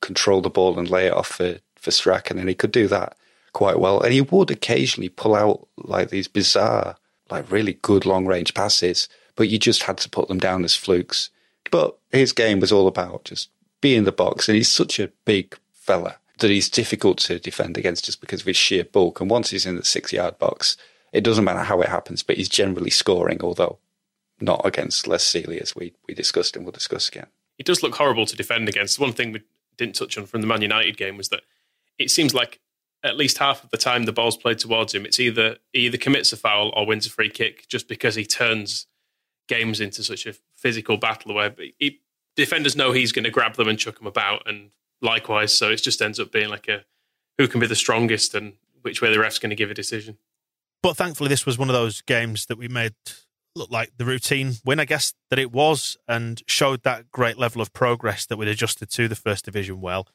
control 0.00 0.41
the 0.41 0.50
ball 0.50 0.79
and 0.79 0.91
lay 0.91 1.06
it 1.06 1.12
off 1.12 1.29
for 1.29 1.59
for 1.87 1.93
Strachan, 1.93 2.37
and 2.37 2.49
he 2.49 2.55
could 2.56 2.73
do 2.73 2.88
that 2.88 3.17
quite 3.53 3.79
well. 3.79 4.00
And 4.00 4.12
he 4.12 4.21
would 4.21 4.50
occasionally 4.50 5.09
pull 5.09 5.37
out 5.37 5.69
like 5.77 6.11
these 6.11 6.27
bizarre 6.27 6.97
like 7.31 7.49
really 7.49 7.75
good 7.75 8.05
long 8.05 8.27
range 8.27 8.55
passes, 8.55 9.09
but 9.37 9.49
you 9.49 9.56
just 9.56 9.85
had 9.85 9.99
to 9.99 10.11
put 10.11 10.27
them 10.27 10.38
down 10.38 10.65
as 10.65 10.75
flukes. 10.75 11.31
But 11.71 11.97
his 12.11 12.33
game 12.33 12.59
was 12.59 12.73
all 12.73 12.88
about 12.88 13.25
just 13.25 13.50
being 13.81 13.99
in 13.99 14.05
the 14.05 14.11
box, 14.11 14.49
and 14.49 14.56
he's 14.56 14.71
such 14.71 14.99
a 14.99 15.12
big 15.25 15.56
fella 15.73 16.17
that 16.41 16.50
he's 16.50 16.69
difficult 16.69 17.19
to 17.19 17.38
defend 17.38 17.79
against 17.79 18.05
just 18.05 18.21
because 18.21 18.41
of 18.41 18.49
his 18.49 18.56
sheer 18.56 18.83
bulk. 18.83 19.21
And 19.21 19.31
once 19.31 19.50
he's 19.50 19.65
in 19.65 19.77
the 19.77 19.85
six 19.85 20.12
yard 20.12 20.41
box, 20.41 20.77
it 21.12 21.23
doesn't 21.23 21.44
matter 21.44 21.61
how 21.61 21.81
it 21.83 21.88
happens, 21.88 22.25
but 22.25 22.37
he's 22.37 22.49
generally 22.49 22.90
scoring, 22.90 23.38
although 23.43 23.78
not 24.40 24.61
against 24.64 25.07
Les 25.07 25.25
Sealey, 25.25 25.62
as 25.62 25.76
we, 25.76 25.95
we 26.09 26.14
discussed 26.14 26.57
and 26.57 26.64
we'll 26.64 26.73
discuss 26.73 27.09
again. 27.09 27.28
He 27.57 27.62
does 27.62 27.83
look 27.83 27.95
horrible 27.95 28.26
to 28.26 28.37
defend 28.37 28.69
against. 28.69 28.99
One 28.99 29.12
thing 29.12 29.31
we 29.31 29.43
didn't 29.76 29.95
touch 29.95 30.19
on 30.19 30.26
from 30.26 30.40
the 30.40 30.49
Man 30.49 30.62
United 30.62 30.97
game 30.97 31.16
was 31.16 31.28
that 31.28 31.43
it 31.99 32.11
seems 32.11 32.35
like 32.35 32.61
at 33.03 33.17
least 33.17 33.38
half 33.38 33.62
of 33.62 33.71
the 33.71 33.76
time 33.76 34.05
the 34.05 34.12
ball's 34.12 34.37
played 34.37 34.59
towards 34.59 34.95
him, 34.95 35.07
it's 35.07 35.21
either 35.21 35.57
he 35.73 35.87
either 35.87 35.99
commits 35.99 36.33
a 36.33 36.37
foul 36.37 36.73
or 36.75 36.87
wins 36.87 37.07
a 37.07 37.11
free 37.11 37.31
kick 37.31 37.67
just 37.69 37.88
because 37.88 38.15
he 38.15 38.25
turns 38.25 38.87
games 39.49 39.81
into 39.81 40.03
such 40.03 40.26
a 40.26 40.35
physical 40.57 40.97
battle 40.97 41.35
where 41.35 41.55
he, 41.79 42.00
defenders 42.35 42.76
know 42.76 42.93
he's 42.93 43.12
going 43.12 43.25
to 43.25 43.31
grab 43.31 43.55
them 43.55 43.69
and 43.69 43.79
chuck 43.79 43.99
them 43.99 44.07
about, 44.07 44.43
and 44.47 44.71
likewise. 45.00 45.57
So 45.57 45.71
it 45.71 45.76
just 45.76 46.03
ends 46.03 46.21
up 46.21 46.33
being 46.33 46.49
like 46.49 46.69
a 46.69 46.85
who 47.38 47.49
can 47.49 47.61
be 47.61 47.67
the 47.67 47.76
strongest 47.76 48.35
and 48.35 48.55
which 48.83 49.03
way 49.03 49.12
the 49.12 49.19
ref's 49.19 49.38
going 49.38 49.50
to 49.50 49.57
give 49.57 49.71
a 49.71 49.75
decision. 49.75 50.19
But 50.83 50.97
thankfully, 50.97 51.29
this 51.29 51.45
was 51.45 51.59
one 51.59 51.69
of 51.69 51.75
those 51.75 52.00
games 52.03 52.47
that 52.47 52.59
we 52.59 52.69
made 52.69 52.95
look 53.55 53.71
like 53.71 53.93
the 53.97 54.05
routine 54.05 54.55
win, 54.65 54.79
I 54.79 54.85
guess, 54.85 55.15
that 55.31 55.38
it 55.38 55.50
was, 55.50 55.97
and 56.07 56.43
showed 56.47 56.83
that 56.83 57.11
great 57.11 57.38
level 57.38 57.62
of 57.62 57.73
progress 57.73 58.26
that 58.26 58.37
we'd 58.37 58.49
adjusted 58.49 58.91
to 58.91 59.09
the 59.09 59.17
first 59.17 59.47
division 59.47 59.81
well. 59.81 60.07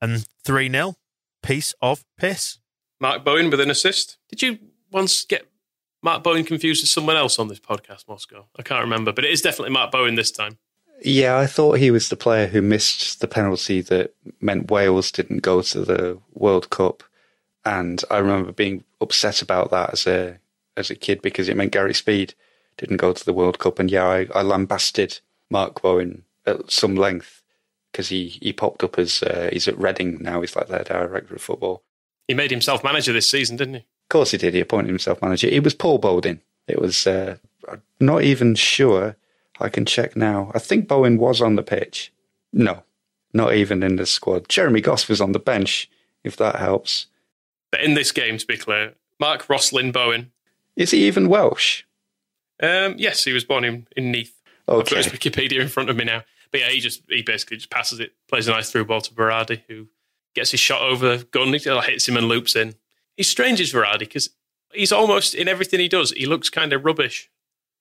And 0.00 0.26
3 0.44 0.70
0, 0.70 0.94
piece 1.42 1.74
of 1.80 2.04
piss. 2.18 2.58
Mark 3.00 3.24
Bowen 3.24 3.50
with 3.50 3.60
an 3.60 3.70
assist. 3.70 4.18
Did 4.28 4.42
you 4.42 4.58
once 4.90 5.24
get 5.24 5.50
Mark 6.02 6.22
Bowen 6.22 6.44
confused 6.44 6.82
with 6.82 6.90
someone 6.90 7.16
else 7.16 7.38
on 7.38 7.48
this 7.48 7.60
podcast, 7.60 8.08
Moscow? 8.08 8.46
I 8.58 8.62
can't 8.62 8.82
remember, 8.82 9.12
but 9.12 9.24
it 9.24 9.32
is 9.32 9.42
definitely 9.42 9.72
Mark 9.72 9.90
Bowen 9.90 10.14
this 10.14 10.30
time. 10.30 10.58
Yeah, 11.02 11.38
I 11.38 11.46
thought 11.46 11.78
he 11.78 11.90
was 11.90 12.08
the 12.08 12.16
player 12.16 12.46
who 12.46 12.60
missed 12.60 13.20
the 13.20 13.28
penalty 13.28 13.80
that 13.82 14.14
meant 14.40 14.70
Wales 14.70 15.10
didn't 15.10 15.40
go 15.40 15.62
to 15.62 15.84
the 15.84 16.18
World 16.34 16.68
Cup, 16.68 17.02
and 17.64 18.02
I 18.10 18.18
remember 18.18 18.52
being 18.52 18.84
upset 19.00 19.40
about 19.40 19.70
that 19.70 19.90
as 19.94 20.06
a 20.06 20.38
as 20.76 20.90
a 20.90 20.94
kid 20.94 21.22
because 21.22 21.48
it 21.48 21.56
meant 21.56 21.72
Gary 21.72 21.94
Speed 21.94 22.34
didn't 22.76 22.98
go 22.98 23.12
to 23.14 23.24
the 23.24 23.32
World 23.32 23.58
Cup, 23.58 23.78
and 23.78 23.90
yeah, 23.90 24.06
I, 24.06 24.26
I 24.34 24.42
lambasted 24.42 25.20
Mark 25.48 25.80
Bowen 25.80 26.24
at 26.46 26.70
some 26.70 26.94
length 26.96 27.39
because 27.90 28.08
he, 28.08 28.38
he 28.40 28.52
popped 28.52 28.82
up 28.82 28.98
as 28.98 29.22
uh, 29.22 29.50
he's 29.52 29.68
at 29.68 29.78
Reading 29.78 30.18
now. 30.20 30.40
He's 30.40 30.56
like 30.56 30.68
their 30.68 30.84
director 30.84 31.34
of 31.34 31.42
football. 31.42 31.82
He 32.28 32.34
made 32.34 32.50
himself 32.50 32.84
manager 32.84 33.12
this 33.12 33.28
season, 33.28 33.56
didn't 33.56 33.74
he? 33.74 33.80
Of 33.80 34.08
course 34.08 34.30
he 34.30 34.38
did. 34.38 34.54
He 34.54 34.60
appointed 34.60 34.88
himself 34.88 35.20
manager. 35.22 35.48
It 35.48 35.64
was 35.64 35.74
Paul 35.74 35.98
Bodin. 35.98 36.40
It 36.68 36.80
was 36.80 37.06
uh, 37.06 37.36
not 37.98 38.22
even 38.22 38.54
sure. 38.54 39.16
I 39.58 39.68
can 39.68 39.84
check 39.84 40.16
now. 40.16 40.50
I 40.54 40.58
think 40.58 40.88
Bowen 40.88 41.18
was 41.18 41.42
on 41.42 41.56
the 41.56 41.62
pitch. 41.62 42.12
No, 42.52 42.82
not 43.32 43.54
even 43.54 43.82
in 43.82 43.96
the 43.96 44.06
squad. 44.06 44.48
Jeremy 44.48 44.80
Goss 44.80 45.08
was 45.08 45.20
on 45.20 45.32
the 45.32 45.38
bench, 45.38 45.90
if 46.24 46.36
that 46.36 46.56
helps. 46.56 47.06
But 47.70 47.82
in 47.82 47.94
this 47.94 48.10
game, 48.10 48.38
to 48.38 48.46
be 48.46 48.56
clear, 48.56 48.94
Mark 49.18 49.48
Roslin 49.48 49.92
Bowen. 49.92 50.32
Is 50.76 50.92
he 50.92 51.06
even 51.06 51.28
Welsh? 51.28 51.82
Um, 52.62 52.94
yes, 52.96 53.24
he 53.24 53.32
was 53.32 53.44
born 53.44 53.64
in, 53.64 53.86
in 53.96 54.10
Neath. 54.10 54.34
I've 54.66 54.88
got 54.88 55.04
his 55.04 55.06
Wikipedia 55.08 55.60
in 55.60 55.68
front 55.68 55.90
of 55.90 55.96
me 55.96 56.04
now. 56.04 56.22
But 56.52 56.60
yeah, 56.60 56.68
he 56.68 56.80
just 56.80 57.02
he 57.08 57.22
basically 57.22 57.58
just 57.58 57.70
passes 57.70 58.00
it, 58.00 58.12
plays 58.28 58.48
a 58.48 58.52
nice 58.52 58.70
through 58.70 58.86
ball 58.86 59.00
to 59.00 59.14
Varadi, 59.14 59.62
who 59.68 59.88
gets 60.34 60.50
his 60.50 60.60
shot 60.60 60.82
over 60.82 61.18
the 61.18 61.24
Gunn, 61.24 61.52
hits 61.52 62.08
him 62.08 62.16
and 62.16 62.26
loops 62.26 62.56
in. 62.56 62.74
He's 63.16 63.28
strange 63.28 63.60
as 63.60 63.72
Varadi 63.72 64.00
because 64.00 64.30
he's 64.72 64.92
almost 64.92 65.34
in 65.34 65.48
everything 65.48 65.80
he 65.80 65.88
does. 65.88 66.10
He 66.12 66.26
looks 66.26 66.48
kind 66.48 66.72
of 66.72 66.84
rubbish, 66.84 67.30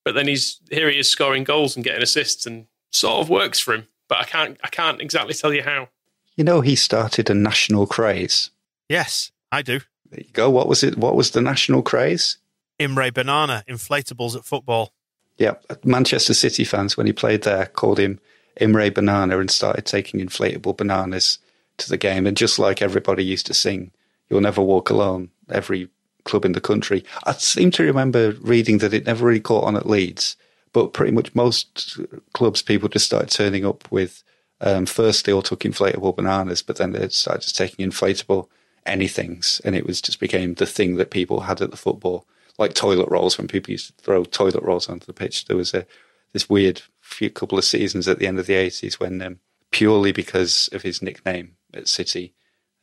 but 0.03 0.13
then 0.13 0.27
he's 0.27 0.59
here. 0.69 0.89
He 0.89 0.99
is 0.99 1.09
scoring 1.09 1.43
goals 1.43 1.75
and 1.75 1.83
getting 1.83 2.03
assists, 2.03 2.45
and 2.45 2.67
sort 2.91 3.21
of 3.21 3.29
works 3.29 3.59
for 3.59 3.73
him. 3.73 3.88
But 4.07 4.19
I 4.19 4.23
can't 4.23 4.59
I 4.63 4.67
can't 4.67 5.01
exactly 5.01 5.33
tell 5.33 5.53
you 5.53 5.63
how. 5.63 5.89
You 6.35 6.43
know, 6.43 6.61
he 6.61 6.75
started 6.75 7.29
a 7.29 7.33
national 7.33 7.85
craze. 7.85 8.51
Yes, 8.88 9.31
I 9.51 9.61
do. 9.61 9.81
There 10.09 10.21
you 10.21 10.31
go. 10.33 10.49
What 10.49 10.67
was 10.67 10.83
it? 10.83 10.97
What 10.97 11.15
was 11.15 11.31
the 11.31 11.41
national 11.41 11.81
craze? 11.81 12.38
Imre 12.79 13.11
Banana, 13.11 13.63
inflatables 13.69 14.35
at 14.35 14.45
football. 14.45 14.93
Yeah, 15.38 15.55
Manchester 15.83 16.33
City 16.33 16.63
fans, 16.63 16.97
when 16.97 17.07
he 17.07 17.13
played 17.13 17.43
there, 17.43 17.65
called 17.65 17.99
him 17.99 18.19
Imre 18.59 18.91
Banana 18.91 19.39
and 19.39 19.49
started 19.49 19.85
taking 19.85 20.19
inflatable 20.19 20.77
bananas 20.77 21.39
to 21.77 21.89
the 21.89 21.97
game. 21.97 22.27
And 22.27 22.37
just 22.37 22.59
like 22.59 22.81
everybody 22.81 23.23
used 23.23 23.47
to 23.47 23.53
sing, 23.53 23.91
You'll 24.29 24.41
Never 24.41 24.61
Walk 24.61 24.89
Alone, 24.89 25.29
every 25.49 25.89
club 26.25 26.45
in 26.45 26.51
the 26.51 26.61
country. 26.61 27.03
I 27.23 27.33
seem 27.33 27.71
to 27.71 27.83
remember 27.83 28.33
reading 28.41 28.79
that 28.79 28.93
it 28.93 29.05
never 29.05 29.25
really 29.25 29.39
caught 29.39 29.63
on 29.63 29.75
at 29.75 29.89
Leeds, 29.89 30.35
but 30.73 30.93
pretty 30.93 31.11
much 31.11 31.33
most 31.33 31.99
clubs, 32.33 32.61
people 32.61 32.89
just 32.89 33.05
started 33.05 33.29
turning 33.29 33.65
up 33.65 33.89
with, 33.91 34.23
um, 34.61 34.85
first 34.85 35.25
they 35.25 35.33
all 35.33 35.41
took 35.41 35.61
inflatable 35.61 36.15
bananas, 36.15 36.61
but 36.61 36.75
then 36.75 36.91
they 36.91 37.07
started 37.09 37.41
just 37.41 37.57
taking 37.57 37.89
inflatable 37.89 38.47
anythings. 38.85 39.61
And 39.63 39.75
it 39.75 39.85
was 39.85 40.01
just 40.01 40.19
became 40.19 40.55
the 40.55 40.65
thing 40.65 40.97
that 40.97 41.11
people 41.11 41.41
had 41.41 41.61
at 41.61 41.71
the 41.71 41.77
football 41.77 42.25
like 42.59 42.73
toilet 42.73 43.09
rolls 43.09 43.37
when 43.37 43.47
people 43.47 43.71
used 43.71 43.87
to 43.87 44.03
throw 44.03 44.25
toilet 44.25 44.61
rolls 44.61 44.89
onto 44.89 45.05
the 45.05 45.13
pitch. 45.13 45.45
There 45.45 45.57
was 45.57 45.73
a 45.73 45.85
this 46.33 46.49
weird 46.49 46.83
few 47.09 47.29
couple 47.29 47.57
of 47.57 47.65
seasons 47.65 48.07
at 48.07 48.19
the 48.19 48.27
end 48.27 48.39
of 48.39 48.47
the 48.47 48.55
eighties 48.55 48.99
when 48.99 49.21
um, 49.21 49.39
purely 49.71 50.11
because 50.11 50.69
of 50.71 50.81
his 50.81 51.01
nickname 51.01 51.55
at 51.73 51.87
City, 51.87 52.33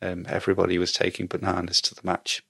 um, 0.01 0.25
everybody 0.29 0.77
was 0.77 0.91
taking 0.91 1.27
bananas 1.27 1.81
to 1.81 1.95
the 1.95 2.01
match. 2.03 2.43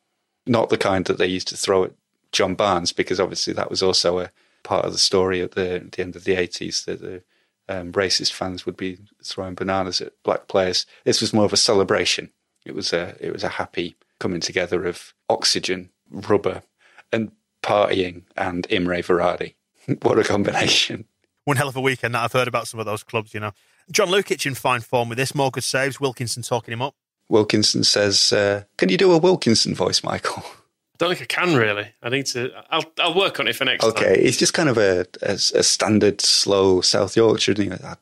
Not 0.46 0.69
the 0.69 0.77
kind 0.77 1.05
that 1.05 1.17
they 1.17 1.27
used 1.27 1.48
to 1.50 1.57
throw 1.57 1.84
at 1.86 1.93
John 2.31 2.55
Barnes, 2.55 2.91
because 2.91 3.19
obviously 3.19 3.53
that 3.53 3.69
was 3.69 3.84
also 3.84 4.19
a 4.19 4.31
part 4.63 4.86
of 4.86 4.91
the 4.91 5.00
story 5.00 5.41
at 5.41 5.51
the, 5.51 5.75
at 5.75 5.91
the 5.93 6.01
end 6.01 6.15
of 6.15 6.24
the 6.24 6.36
eighties 6.36 6.86
that 6.86 7.01
the 7.01 7.24
um, 7.69 7.91
racist 7.91 8.31
fans 8.31 8.65
would 8.65 8.77
be 8.77 8.98
throwing 9.24 9.55
bananas 9.55 10.01
at 10.01 10.13
black 10.24 10.48
players. 10.48 10.86
This 11.03 11.22
was 11.22 11.34
more 11.34 11.46
of 11.46 11.53
a 11.53 11.57
celebration. 11.57 12.31
It 12.65 12.75
was 12.75 12.93
a 12.93 13.15
it 13.19 13.31
was 13.31 13.43
a 13.43 13.50
happy 13.50 13.96
coming 14.19 14.41
together 14.41 14.86
of 14.86 15.13
oxygen, 15.29 15.89
rubber, 16.10 16.63
and 17.12 17.31
partying 17.62 18.24
and 18.36 18.67
Imre 18.69 19.01
Varadi. 19.01 19.53
what 20.01 20.19
a 20.19 20.24
combination. 20.24 21.05
One 21.48 21.56
hell 21.56 21.70
of 21.70 21.77
a 21.77 21.82
weekend 21.82 22.13
that 22.13 22.25
I've 22.25 22.34
heard 22.34 22.50
about 22.50 22.68
some 22.68 22.77
of 22.77 22.86
those 22.86 23.04
clubs, 23.04 23.34
you 23.34 23.39
know. 23.39 23.54
John 23.89 24.10
Lukic 24.10 24.46
in 24.46 24.54
fine 24.54 24.82
form 24.82 25.08
with 25.08 25.18
this. 25.18 25.34
More 25.34 25.50
good 25.50 25.63
saves. 25.63 25.98
Wilkinson 25.98 26.44
talking 26.44 26.74
him 26.74 26.82
up. 26.82 26.94
Wilkinson 27.30 27.86
says, 27.86 28.34
uh, 28.34 28.63
"Can 28.75 28.89
you 28.89 28.98
do 28.98 29.13
a 29.13 29.18
Wilkinson 29.18 29.74
voice, 29.74 30.04
Michael?" 30.04 30.44
I 30.46 30.98
don't 30.98 31.18
think 31.18 31.22
I 31.22 31.46
can 31.46 31.56
really. 31.56 31.88
I 32.04 32.10
need 32.10 32.25
to. 32.25 32.51
I'll 32.70 32.84
I'll 33.00 33.13
work 33.13 33.39
on 33.39 33.48
it 33.48 33.56
for 33.56 33.63
next 33.63 33.82
time. 33.82 33.92
Okay, 33.92 34.16
it's 34.20 34.36
just 34.36 34.54
kind 34.54 34.68
of 34.68 34.77
a, 34.77 35.06
a, 35.22 35.36
a 35.36 35.63
standard 35.63 36.20
slow 36.20 36.82
South 36.82 37.16
Yorkshire. 37.16 37.54
You 37.54 37.77
I, 37.82 37.96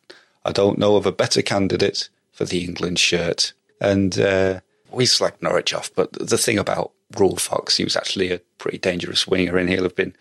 I 0.44 0.52
don't 0.52 0.80
know 0.80 0.96
of 0.96 1.06
a 1.06 1.12
better 1.12 1.44
candidate 1.44 2.10
for 2.32 2.46
the 2.46 2.64
England 2.64 2.98
shirt. 2.98 3.54
And 3.80 4.18
uh, 4.20 4.62
we 4.90 5.06
slacked 5.06 5.44
Norwich 5.44 5.72
off, 5.72 5.92
but 5.94 6.14
the 6.14 6.40
thing 6.40 6.58
about 6.58 6.94
Ruel 7.16 7.36
Fox, 7.36 7.78
he 7.78 7.84
was 7.84 7.96
actually 7.96 8.32
a 8.32 8.40
pretty 8.58 8.80
dangerous 8.80 9.28
winger, 9.28 9.56
and 9.56 9.70
he'll 9.70 9.84
have 9.84 9.96
been 9.96 10.16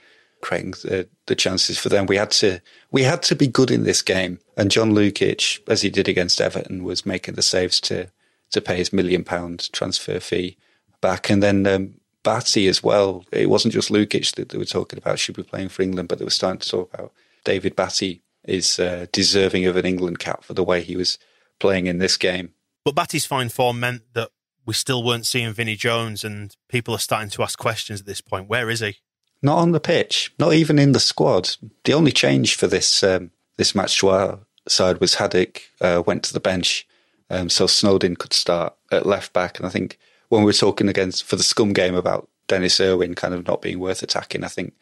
creating 0.45 0.73
the, 0.83 1.09
the 1.27 1.35
chances 1.35 1.79
for 1.79 1.89
them. 1.89 2.07
We 2.07 2.17
had 2.17 2.31
to 2.33 2.61
we 2.91 3.03
had 3.03 3.23
to 3.25 3.35
be 3.35 3.49
good 3.49 3.71
in 3.71 3.85
this 3.85 4.03
game, 4.03 4.39
and 4.57 4.71
John 4.71 4.93
Lukic, 4.93 5.61
as 5.69 5.83
he 5.83 5.91
did 5.91 6.09
against 6.09 6.41
Everton, 6.41 6.85
was 6.85 7.07
making 7.07 7.35
the 7.35 7.43
saves 7.43 7.81
to 7.83 8.11
to 8.51 8.61
pay 8.61 8.77
his 8.77 8.93
million 8.93 9.25
pound 9.25 9.73
transfer 9.73 10.21
fee 10.21 10.57
back, 11.01 11.31
and 11.31 11.43
then. 11.43 11.67
Um, 11.67 11.95
Batty 12.25 12.69
as 12.69 12.83
well. 12.83 13.23
It 13.31 13.51
wasn't 13.51 13.75
just 13.75 13.93
Lukic 13.93 14.35
that 14.37 14.49
they 14.49 14.57
were 14.57 14.65
talking 14.65 14.99
about 14.99 15.19
should 15.19 15.37
be 15.37 15.43
playing 15.43 15.69
for 15.69 15.83
England, 15.83 16.09
but 16.09 16.19
they 16.19 16.25
were 16.25 16.31
starting 16.31 16.61
to 16.61 16.69
talk 16.71 16.95
about 16.95 17.13
David 17.45 17.77
Batty 17.77 18.23
is 18.45 18.79
uh, 18.79 19.07
deserving 19.13 19.67
of 19.67 19.77
an 19.77 19.85
England 19.85 20.19
cap 20.19 20.43
for 20.43 20.55
the 20.55 20.65
way 20.65 20.83
he 20.83 20.97
was 20.97 21.19
playing 21.61 21.87
in 21.87 21.99
this 21.99 22.17
game. 22.17 22.55
But 22.85 22.95
Batty's 22.95 23.27
fine 23.27 23.51
form 23.51 23.79
meant 23.81 24.03
that 24.15 24.31
we 24.67 24.75
still 24.75 25.03
weren't 25.03 25.27
seeing 25.27 25.53
Vinnie 25.53 25.77
Jones, 25.77 26.25
and 26.25 26.57
people 26.69 26.95
are 26.95 26.99
starting 26.99 27.31
to 27.31 27.43
ask 27.43 27.59
questions 27.59 28.01
at 28.01 28.07
this 28.07 28.21
point. 28.21 28.49
Where 28.49 28.71
is 28.71 28.81
he? 28.81 28.97
Not 29.45 29.59
on 29.59 29.73
the 29.73 29.81
pitch, 29.81 30.33
not 30.39 30.55
even 30.55 30.79
in 30.79 30.93
the 30.93 30.99
squad. 30.99 31.51
The 31.85 31.93
only 31.93 32.13
change 32.13 32.57
for 32.57 32.67
this 32.67 33.03
um, 33.03 33.31
this 33.59 33.75
match 33.75 33.99
to 33.99 34.09
our 34.09 34.39
side 34.67 35.01
was 35.01 35.17
Haddock 35.17 35.61
uh, 35.83 36.03
went 36.07 36.23
to 36.25 36.33
the 36.33 36.41
bench, 36.41 36.89
um, 37.29 37.51
so 37.51 37.67
Snodin 37.67 38.17
could 38.17 38.33
start 38.33 38.75
at 38.91 39.05
left 39.05 39.35
back. 39.35 39.59
And 39.59 39.67
I 39.67 39.69
think 39.69 39.99
when 40.31 40.41
we 40.41 40.47
were 40.47 40.55
talking 40.55 40.89
against 40.89 41.25
for 41.25 41.37
the 41.37 41.43
scum 41.43 41.75
game 41.75 41.95
about 41.95 42.27
Denis 42.47 42.81
Irwin 42.81 43.15
kind 43.15 43.35
of 43.35 43.47
not 43.47 43.61
being 43.61 43.79
worth 43.79 44.03
attacking, 44.03 44.45
I 44.45 44.49
think 44.49 44.73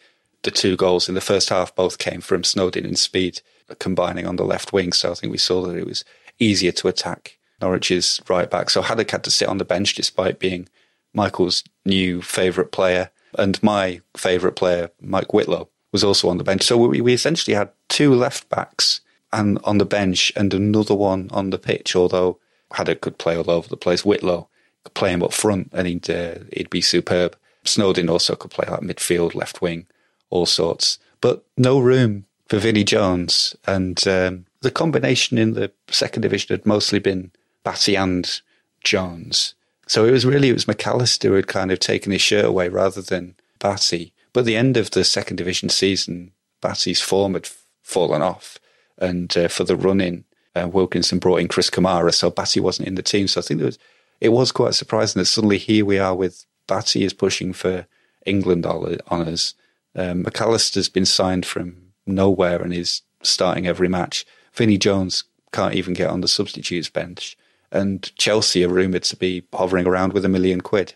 the 0.44 0.52
two 0.52 0.76
goals 0.76 1.08
in 1.08 1.16
the 1.16 1.20
first 1.20 1.48
half 1.48 1.74
both 1.74 1.98
came 1.98 2.20
from 2.20 2.42
Snodin 2.44 2.84
and 2.84 2.96
speed 2.96 3.40
combining 3.80 4.28
on 4.28 4.36
the 4.36 4.44
left 4.44 4.72
wing. 4.72 4.92
So 4.92 5.10
I 5.10 5.14
think 5.14 5.32
we 5.32 5.38
saw 5.38 5.62
that 5.66 5.76
it 5.76 5.86
was 5.86 6.04
easier 6.38 6.70
to 6.70 6.86
attack 6.86 7.36
Norwich's 7.60 8.20
right 8.28 8.48
back. 8.48 8.70
So 8.70 8.82
Haddock 8.82 9.10
had 9.10 9.24
to 9.24 9.30
sit 9.32 9.48
on 9.48 9.58
the 9.58 9.64
bench 9.64 9.96
despite 9.96 10.38
being 10.38 10.68
Michael's 11.12 11.64
new 11.84 12.22
favourite 12.22 12.70
player 12.70 13.10
and 13.38 13.62
my 13.62 14.00
favourite 14.16 14.56
player, 14.56 14.90
Mike 15.00 15.32
Whitlow, 15.32 15.68
was 15.92 16.04
also 16.04 16.28
on 16.28 16.38
the 16.38 16.44
bench. 16.44 16.62
So 16.62 16.76
we, 16.76 17.00
we 17.00 17.12
essentially 17.12 17.54
had 17.54 17.70
two 17.88 18.14
left 18.14 18.48
backs 18.48 19.00
and 19.32 19.58
on 19.64 19.78
the 19.78 19.84
bench 19.84 20.32
and 20.36 20.52
another 20.52 20.94
one 20.94 21.28
on 21.32 21.50
the 21.50 21.58
pitch. 21.58 21.94
Although 21.94 22.38
Haddock 22.72 23.00
could 23.00 23.18
play 23.18 23.36
all 23.36 23.50
over 23.50 23.68
the 23.68 23.76
place, 23.76 24.04
Whitlow 24.04 24.48
could 24.84 24.94
play 24.94 25.12
him 25.12 25.22
up 25.22 25.32
front 25.32 25.70
and 25.72 25.86
he'd 25.86 26.10
uh, 26.10 26.36
he'd 26.52 26.70
be 26.70 26.80
superb. 26.80 27.36
Snodin 27.64 28.10
also 28.10 28.34
could 28.34 28.50
play 28.50 28.66
like 28.68 28.80
midfield, 28.80 29.34
left 29.34 29.62
wing, 29.62 29.86
all 30.30 30.46
sorts. 30.46 30.98
But 31.20 31.44
no 31.56 31.78
room 31.78 32.26
for 32.48 32.58
Vinnie 32.58 32.84
Jones. 32.84 33.54
And 33.66 34.06
um, 34.08 34.46
the 34.60 34.70
combination 34.70 35.38
in 35.38 35.54
the 35.54 35.72
second 35.88 36.22
division 36.22 36.54
had 36.54 36.66
mostly 36.66 36.98
been 36.98 37.30
Batty 37.62 37.96
and 37.96 38.40
Jones. 38.82 39.54
So 39.86 40.04
it 40.04 40.12
was 40.12 40.24
really, 40.24 40.48
it 40.48 40.54
was 40.54 40.66
McAllister 40.66 41.28
who 41.28 41.34
had 41.34 41.46
kind 41.46 41.70
of 41.70 41.78
taken 41.78 42.12
his 42.12 42.22
shirt 42.22 42.44
away 42.44 42.68
rather 42.68 43.02
than 43.02 43.34
Batty. 43.58 44.12
But 44.32 44.40
at 44.40 44.46
the 44.46 44.56
end 44.56 44.76
of 44.76 44.90
the 44.90 45.04
second 45.04 45.36
division 45.36 45.68
season, 45.68 46.32
Batty's 46.60 47.00
form 47.00 47.34
had 47.34 47.48
fallen 47.82 48.22
off. 48.22 48.58
And 48.98 49.36
uh, 49.36 49.48
for 49.48 49.64
the 49.64 49.76
run 49.76 50.00
in, 50.00 50.24
uh, 50.54 50.68
Wilkinson 50.68 51.18
brought 51.18 51.40
in 51.40 51.48
Chris 51.48 51.70
Kamara, 51.70 52.14
so 52.14 52.30
Batty 52.30 52.60
wasn't 52.60 52.88
in 52.88 52.94
the 52.94 53.02
team. 53.02 53.26
So 53.26 53.40
I 53.40 53.42
think 53.42 53.60
it 53.60 53.64
was, 53.64 53.78
it 54.20 54.28
was 54.30 54.52
quite 54.52 54.74
surprising 54.74 55.20
that 55.20 55.26
suddenly 55.26 55.58
here 55.58 55.84
we 55.84 55.98
are 55.98 56.14
with 56.14 56.46
Batty 56.66 57.04
is 57.04 57.12
pushing 57.12 57.52
for 57.52 57.86
England 58.24 58.64
honours. 58.64 59.54
Um, 59.94 60.24
McAllister's 60.24 60.88
been 60.88 61.06
signed 61.06 61.44
from 61.44 61.76
nowhere 62.06 62.62
and 62.62 62.72
is 62.72 63.02
starting 63.22 63.66
every 63.66 63.88
match. 63.88 64.24
Vinnie 64.52 64.78
Jones 64.78 65.24
can't 65.52 65.74
even 65.74 65.94
get 65.94 66.10
on 66.10 66.20
the 66.20 66.28
substitutes 66.28 66.88
bench. 66.88 67.36
And 67.72 68.14
Chelsea 68.16 68.64
are 68.64 68.68
rumoured 68.68 69.04
to 69.04 69.16
be 69.16 69.44
hovering 69.52 69.86
around 69.86 70.12
with 70.12 70.24
a 70.24 70.28
million 70.28 70.60
quid. 70.60 70.94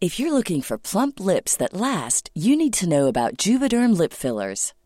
If 0.00 0.20
you're 0.20 0.32
looking 0.32 0.62
for 0.62 0.78
plump 0.78 1.18
lips 1.18 1.56
that 1.56 1.74
last, 1.74 2.30
you 2.32 2.56
need 2.56 2.72
to 2.74 2.88
know 2.88 3.08
about 3.08 3.36
Juvederm 3.36 3.96
lip 3.96 4.12
fillers. 4.12 4.72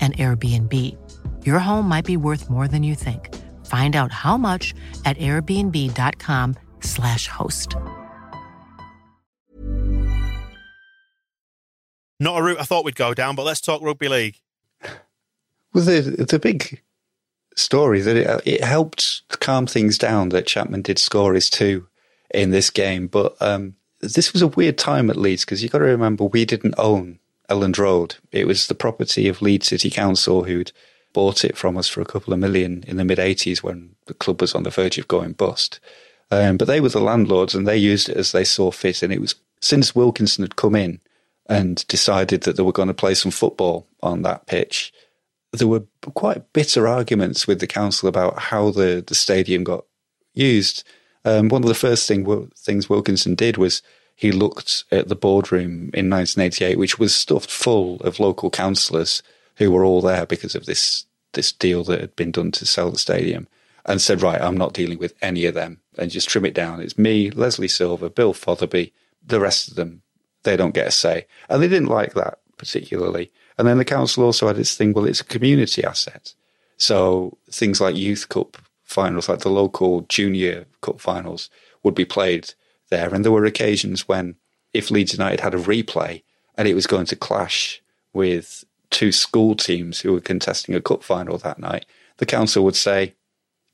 an 0.00 0.12
Airbnb. 0.12 0.72
Your 1.44 1.58
home 1.58 1.88
might 1.88 2.04
be 2.04 2.16
worth 2.16 2.48
more 2.48 2.68
than 2.68 2.84
you 2.84 2.94
think. 2.94 3.34
Find 3.66 3.96
out 3.96 4.12
how 4.12 4.36
much 4.36 4.72
at 5.04 5.18
airbnb.com/slash 5.18 7.28
host. 7.28 7.74
Not 12.18 12.38
a 12.38 12.42
route 12.42 12.60
I 12.60 12.64
thought 12.64 12.84
we'd 12.84 12.94
go 12.94 13.12
down, 13.12 13.34
but 13.34 13.44
let's 13.44 13.60
talk 13.60 13.82
rugby 13.82 14.08
league. 14.08 14.36
Well, 15.74 15.84
the, 15.84 16.26
the 16.28 16.38
big 16.38 16.80
story 17.56 18.00
that 18.00 18.16
it, 18.16 18.42
it 18.46 18.64
helped 18.64 19.22
calm 19.40 19.66
things 19.66 19.98
down 19.98 20.30
that 20.30 20.46
Chapman 20.46 20.82
did 20.82 20.98
score 20.98 21.34
his 21.34 21.50
two 21.50 21.88
in 22.30 22.50
this 22.50 22.70
game. 22.70 23.08
But 23.08 23.36
um, 23.40 23.74
this 24.00 24.32
was 24.32 24.42
a 24.42 24.46
weird 24.46 24.78
time 24.78 25.10
at 25.10 25.16
Leeds 25.16 25.44
because 25.44 25.62
you've 25.62 25.72
got 25.72 25.78
to 25.78 25.84
remember 25.84 26.24
we 26.24 26.44
didn't 26.44 26.74
own 26.78 27.18
Elland 27.48 27.78
Road. 27.78 28.16
It 28.32 28.46
was 28.46 28.66
the 28.66 28.74
property 28.74 29.28
of 29.28 29.42
Leeds 29.42 29.68
City 29.68 29.90
Council 29.90 30.44
who'd 30.44 30.72
bought 31.12 31.44
it 31.44 31.56
from 31.56 31.76
us 31.76 31.88
for 31.88 32.00
a 32.00 32.06
couple 32.06 32.32
of 32.32 32.38
million 32.38 32.84
in 32.86 32.96
the 32.96 33.04
mid 33.04 33.18
80s 33.18 33.62
when 33.62 33.94
the 34.06 34.14
club 34.14 34.40
was 34.40 34.54
on 34.54 34.64
the 34.64 34.70
verge 34.70 34.98
of 34.98 35.08
going 35.08 35.32
bust. 35.32 35.80
Um, 36.30 36.56
but 36.56 36.66
they 36.66 36.80
were 36.80 36.88
the 36.88 37.00
landlords 37.00 37.54
and 37.54 37.66
they 37.66 37.76
used 37.76 38.08
it 38.08 38.16
as 38.16 38.32
they 38.32 38.44
saw 38.44 38.70
fit. 38.70 39.02
And 39.02 39.12
it 39.12 39.20
was 39.20 39.34
since 39.60 39.94
Wilkinson 39.94 40.42
had 40.42 40.56
come 40.56 40.74
in 40.74 41.00
and 41.48 41.86
decided 41.88 42.42
that 42.42 42.56
they 42.56 42.62
were 42.62 42.72
going 42.72 42.88
to 42.88 42.94
play 42.94 43.14
some 43.14 43.30
football 43.30 43.86
on 44.02 44.22
that 44.22 44.46
pitch, 44.46 44.92
there 45.52 45.68
were 45.68 45.84
quite 46.14 46.52
bitter 46.52 46.86
arguments 46.86 47.46
with 47.46 47.60
the 47.60 47.66
council 47.66 48.08
about 48.08 48.38
how 48.38 48.70
the, 48.70 49.02
the 49.06 49.14
stadium 49.14 49.64
got 49.64 49.84
used. 50.34 50.84
Um, 51.24 51.48
one 51.48 51.62
of 51.62 51.68
the 51.68 51.74
first 51.74 52.06
thing, 52.06 52.50
things 52.56 52.90
Wilkinson 52.90 53.34
did 53.34 53.56
was 53.56 53.82
he 54.16 54.32
looked 54.32 54.84
at 54.90 55.08
the 55.08 55.14
boardroom 55.14 55.90
in 55.92 56.10
1988, 56.10 56.78
which 56.78 56.98
was 56.98 57.14
stuffed 57.14 57.50
full 57.50 57.96
of 58.00 58.18
local 58.18 58.50
councillors 58.50 59.22
who 59.56 59.70
were 59.70 59.84
all 59.84 60.00
there 60.00 60.26
because 60.26 60.54
of 60.54 60.66
this 60.66 61.04
this 61.34 61.52
deal 61.52 61.84
that 61.84 62.00
had 62.00 62.16
been 62.16 62.30
done 62.30 62.50
to 62.50 62.64
sell 62.64 62.90
the 62.90 62.98
stadium, 62.98 63.46
and 63.84 64.00
said, 64.00 64.22
"Right, 64.22 64.40
I'm 64.40 64.56
not 64.56 64.72
dealing 64.72 64.98
with 64.98 65.12
any 65.20 65.44
of 65.44 65.52
them, 65.52 65.80
and 65.98 66.10
just 66.10 66.30
trim 66.30 66.46
it 66.46 66.54
down. 66.54 66.80
It's 66.80 66.96
me, 66.96 67.30
Leslie 67.30 67.68
Silver, 67.68 68.08
Bill 68.08 68.32
Fotherby, 68.32 68.92
the 69.24 69.38
rest 69.38 69.68
of 69.68 69.74
them. 69.74 70.00
They 70.44 70.56
don't 70.56 70.74
get 70.74 70.88
a 70.88 70.90
say." 70.90 71.26
And 71.50 71.62
they 71.62 71.68
didn't 71.68 71.88
like 71.88 72.14
that 72.14 72.38
particularly. 72.56 73.30
And 73.58 73.68
then 73.68 73.76
the 73.76 73.84
council 73.84 74.24
also 74.24 74.46
had 74.46 74.58
its 74.58 74.74
thing. 74.74 74.94
Well, 74.94 75.04
it's 75.04 75.20
a 75.20 75.24
community 75.24 75.84
asset, 75.84 76.32
so 76.78 77.36
things 77.50 77.82
like 77.82 77.96
youth 77.96 78.30
cup 78.30 78.56
finals, 78.82 79.28
like 79.28 79.40
the 79.40 79.50
local 79.50 80.06
junior 80.08 80.64
cup 80.80 81.00
finals, 81.02 81.50
would 81.82 81.94
be 81.94 82.06
played 82.06 82.54
there. 82.90 83.14
And 83.14 83.24
there 83.24 83.32
were 83.32 83.44
occasions 83.44 84.08
when, 84.08 84.36
if 84.72 84.90
Leeds 84.90 85.12
United 85.12 85.40
had 85.40 85.54
a 85.54 85.58
replay 85.58 86.22
and 86.56 86.66
it 86.68 86.74
was 86.74 86.86
going 86.86 87.06
to 87.06 87.16
clash 87.16 87.82
with 88.12 88.64
two 88.90 89.12
school 89.12 89.54
teams 89.54 90.00
who 90.00 90.12
were 90.12 90.20
contesting 90.20 90.74
a 90.74 90.80
cup 90.80 91.02
final 91.02 91.38
that 91.38 91.58
night, 91.58 91.86
the 92.18 92.26
council 92.26 92.64
would 92.64 92.76
say, 92.76 93.14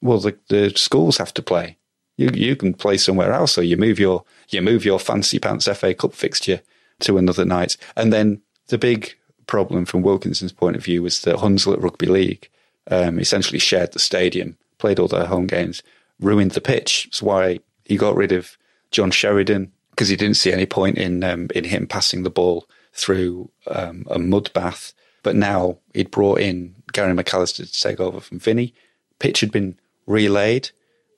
"Well, 0.01 0.19
the, 0.19 0.37
the 0.49 0.71
schools 0.71 1.19
have 1.19 1.35
to 1.35 1.43
play. 1.43 1.77
You 2.17 2.31
you 2.35 2.57
can 2.57 2.75
play 2.75 2.97
somewhere 2.97 3.33
else, 3.33 3.57
or 3.57 3.63
you 3.63 3.77
move 3.77 3.99
your 3.99 4.25
you 4.49 4.63
move 4.63 4.85
your 4.85 4.99
fancy 4.99 5.39
pants 5.39 5.69
FA 5.69 5.95
Cup 5.95 6.15
fixture 6.15 6.61
to 7.01 7.19
another 7.19 7.45
night." 7.45 7.77
And 7.97 8.13
then 8.13 8.43
the 8.69 8.79
big 8.79 9.15
problem 9.47 9.85
from 9.85 10.03
Wilkinson's 10.03 10.53
point 10.53 10.77
of 10.77 10.85
view 10.85 11.03
was 11.03 11.21
that 11.23 11.37
Hunslet 11.37 11.83
Rugby 11.83 12.07
League 12.07 12.49
um, 12.91 13.19
essentially 13.19 13.59
shared 13.59 13.93
the 13.93 13.99
stadium, 13.99 14.57
played 14.79 14.99
all 14.99 15.09
their 15.09 15.27
home 15.27 15.47
games, 15.47 15.83
ruined 16.21 16.53
the 16.53 16.61
pitch. 16.61 17.05
That's 17.05 17.23
why 17.23 17.61
he 17.85 17.97
got 17.97 18.17
rid 18.17 18.33
of 18.33 18.57
John 18.93 19.11
Sheridan 19.11 19.73
because 19.91 20.09
he 20.09 20.17
didn't 20.17 20.37
see 20.37 20.53
any 20.53 20.67
point 20.67 20.99
in 20.99 21.25
um, 21.25 21.49
in 21.55 21.65
him 21.65 21.87
passing 21.87 22.23
the 22.23 22.31
ball 22.31 22.67
through 22.93 23.51
um, 23.67 24.07
a 24.11 24.19
mud 24.19 24.53
bath. 24.53 24.93
But 25.23 25.37
now 25.37 25.79
he'd 25.95 26.11
brought 26.11 26.41
in 26.41 26.75
Gary 26.93 27.15
McAllister 27.15 27.71
to 27.71 27.81
take 27.81 28.01
over 28.01 28.21
from 28.21 28.39
Vinny. 28.39 28.75
Pitch 29.19 29.41
had 29.41 29.53
been 29.53 29.79
relayed, 30.07 30.71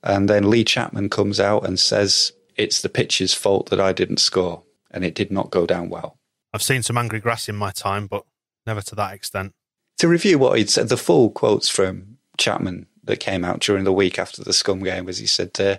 and 0.03 0.29
then 0.29 0.51
Lee 0.51 0.65
Chapman 0.65 1.09
comes 1.09 1.41
out 1.41 1.67
and 1.67 1.79
says 1.79 2.33
it's 2.57 2.83
the 2.83 2.89
pitch's 2.89 3.35
fault 3.35 3.71
that 3.71 3.81
I 3.81 3.93
didn't 3.93 4.19
score, 4.19 4.63
and 4.91 5.05
it 5.05 5.15
did 5.15 5.31
not 5.31 5.51
go 5.51 5.67
down 5.67 5.89
well. 5.89 6.19
I've 6.53 6.63
seen 6.63 6.83
some 6.83 6.99
angry 6.99 7.21
grass 7.21 7.49
in 7.49 7.57
my 7.57 7.71
time, 7.71 8.07
but 8.07 8.25
never 8.67 8.83
to 8.83 8.95
that 8.95 9.15
extent. 9.15 9.55
To 9.99 10.09
review 10.09 10.39
what 10.39 10.59
he'd 10.59 10.71
said, 10.71 10.89
the 10.89 10.97
full 10.97 11.31
quotes 11.31 11.69
from 11.69 12.19
Chapman 12.37 12.87
that 13.05 13.21
came 13.21 13.45
out 13.45 13.61
during 13.61 13.85
the 13.85 13.93
week 13.93 14.19
after 14.19 14.43
the 14.43 14.53
Scum 14.53 14.81
game 14.81 15.05
was 15.05 15.19
he 15.19 15.27
said, 15.27 15.51
uh, 15.61 15.77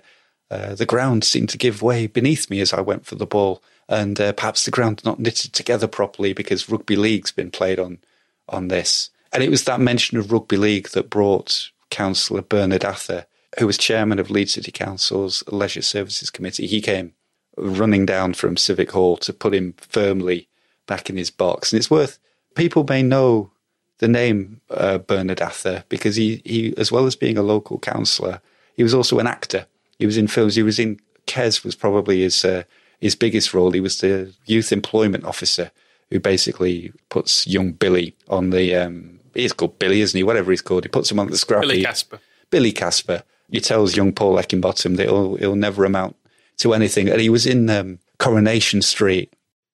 uh, 0.52 0.76
the 0.76 0.86
ground 0.86 1.24
seemed 1.24 1.50
to 1.50 1.58
give 1.58 1.82
way 1.82 2.08
beneath 2.08 2.50
me 2.50 2.60
as 2.60 2.74
I 2.74 2.82
went 2.82 3.06
for 3.06 3.16
the 3.16 3.26
ball, 3.26 3.64
and 3.88 4.20
uh, 4.20 4.34
perhaps 4.34 4.66
the 4.66 4.72
ground 4.72 5.02
not 5.04 5.20
knitted 5.20 5.54
together 5.54 5.88
properly 5.88 6.34
because 6.34 6.70
rugby 6.70 6.96
league's 6.96 7.32
been 7.32 7.52
played 7.52 7.80
on 7.80 8.00
on 8.48 8.68
this. 8.68 9.10
And 9.32 9.44
it 9.44 9.50
was 9.50 9.64
that 9.66 9.82
mention 9.82 10.18
of 10.18 10.32
rugby 10.32 10.58
league 10.58 10.90
that 10.90 11.10
brought 11.10 11.72
Councillor 11.90 12.42
Bernard 12.42 12.86
Atha, 12.86 13.28
who 13.60 13.68
was 13.68 13.78
chairman 13.78 14.20
of 14.20 14.30
Leeds 14.30 14.54
City 14.54 14.72
Council's 14.72 15.44
Leisure 15.48 15.82
Services 15.82 16.30
Committee. 16.30 16.68
He 16.68 16.82
came 16.82 17.14
running 17.58 18.06
down 18.06 18.34
from 18.34 18.58
Civic 18.58 18.92
Hall 18.92 19.18
to 19.18 19.34
put 19.34 19.54
him 19.54 19.74
firmly 19.78 20.48
back 20.88 21.10
in 21.10 21.18
his 21.18 21.32
box. 21.32 21.72
And 21.72 21.80
it's 21.80 21.92
worth 21.92 22.20
people 22.56 22.86
may 22.88 23.02
know 23.04 23.52
the 24.00 24.08
name 24.08 24.62
uh, 24.70 24.98
Bernard 24.98 25.42
Atha 25.42 25.86
because 25.90 26.16
he, 26.16 26.42
he, 26.46 26.74
as 26.78 26.92
well 26.92 27.06
as 27.06 27.16
being 27.16 27.38
a 27.38 27.44
local 27.44 27.80
councillor, 27.80 28.42
he 28.76 28.84
was 28.84 28.94
also 28.94 29.20
an 29.20 29.28
actor. 29.28 29.68
He 30.00 30.06
was 30.06 30.18
in 30.18 30.28
films. 30.28 30.56
He 30.56 30.64
was 30.64 30.80
in 30.80 31.00
Kes 31.28 31.64
was 31.64 31.76
probably 31.76 32.22
his 32.22 32.44
uh, 32.46 32.64
his 33.00 33.16
biggest 33.16 33.54
role. 33.54 33.72
He 33.72 33.80
was 33.80 34.00
the 34.00 34.34
youth 34.46 34.72
employment 34.72 35.26
officer 35.26 35.72
who 36.12 36.20
basically 36.20 36.92
puts 37.10 37.48
young 37.48 37.72
Billy 37.72 38.16
on 38.30 38.52
the. 38.52 38.76
Um, 38.76 39.20
he's 39.34 39.54
called 39.54 39.80
Billy, 39.80 40.02
isn't 40.02 40.18
he? 40.18 40.24
Whatever 40.24 40.52
he's 40.52 40.62
called, 40.62 40.84
he 40.84 40.90
puts 40.90 41.12
him 41.12 41.20
on 41.20 41.28
the 41.28 41.38
scrappy. 41.38 41.68
Billy 41.68 41.84
Casper. 41.84 42.20
Billy 42.50 42.72
Casper. 42.72 43.24
He 43.50 43.60
tells 43.60 43.96
young 43.96 44.12
Paul 44.12 44.36
Heckingbottom 44.36 44.98
that 44.98 45.06
he'll, 45.06 45.36
he'll 45.36 45.56
never 45.56 45.86
amount 45.86 46.16
to 46.58 46.74
anything. 46.74 47.10
And 47.10 47.22
he 47.22 47.30
was 47.30 47.46
in 47.46 47.70
um, 47.70 48.00
Coronation 48.18 48.82
Street. 48.82 49.32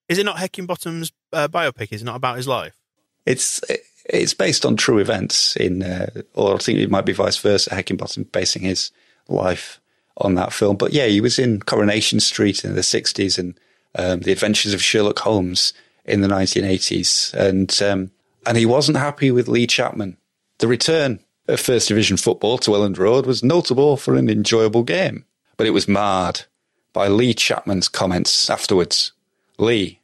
Is 0.08 0.18
it 0.18 0.24
not 0.24 0.36
Heckingbottom's 0.36 1.12
uh, 1.32 1.48
biopic? 1.48 1.92
Is 1.92 2.02
it 2.02 2.04
not 2.04 2.16
about 2.16 2.36
his 2.36 2.48
life? 2.48 2.76
It's 3.24 3.60
it's 4.04 4.34
based 4.34 4.66
on 4.66 4.76
true 4.76 4.98
events 4.98 5.56
in, 5.56 5.82
uh, 5.82 6.10
or 6.34 6.54
I 6.54 6.58
think 6.58 6.80
it 6.80 6.90
might 6.90 7.06
be 7.06 7.12
vice 7.12 7.38
versa. 7.38 7.70
Heckingbottom 7.70 8.30
basing 8.32 8.62
his 8.62 8.90
life 9.28 9.80
on 10.16 10.34
that 10.34 10.52
film. 10.52 10.76
But 10.76 10.92
yeah, 10.92 11.06
he 11.06 11.20
was 11.20 11.38
in 11.38 11.60
Coronation 11.60 12.20
Street 12.20 12.64
in 12.64 12.74
the 12.74 12.82
60s 12.82 13.38
and 13.38 13.58
um, 13.94 14.20
The 14.20 14.32
Adventures 14.32 14.74
of 14.74 14.82
Sherlock 14.82 15.18
Holmes 15.20 15.72
in 16.04 16.20
the 16.20 16.28
1980s. 16.28 17.34
And, 17.34 17.82
um, 17.82 18.10
and 18.46 18.56
he 18.56 18.66
wasn't 18.66 18.98
happy 18.98 19.30
with 19.30 19.48
Lee 19.48 19.66
Chapman. 19.66 20.16
The 20.58 20.68
return 20.68 21.20
of 21.48 21.60
First 21.60 21.88
Division 21.88 22.16
football 22.16 22.58
to 22.58 22.70
Elland 22.70 22.98
Road 22.98 23.26
was 23.26 23.42
notable 23.42 23.96
for 23.96 24.14
an 24.14 24.28
enjoyable 24.28 24.82
game, 24.82 25.24
but 25.56 25.66
it 25.66 25.70
was 25.70 25.88
marred 25.88 26.42
by 26.92 27.08
Lee 27.08 27.34
Chapman's 27.34 27.88
comments 27.88 28.48
afterwards. 28.50 29.12
Lee, 29.58 30.00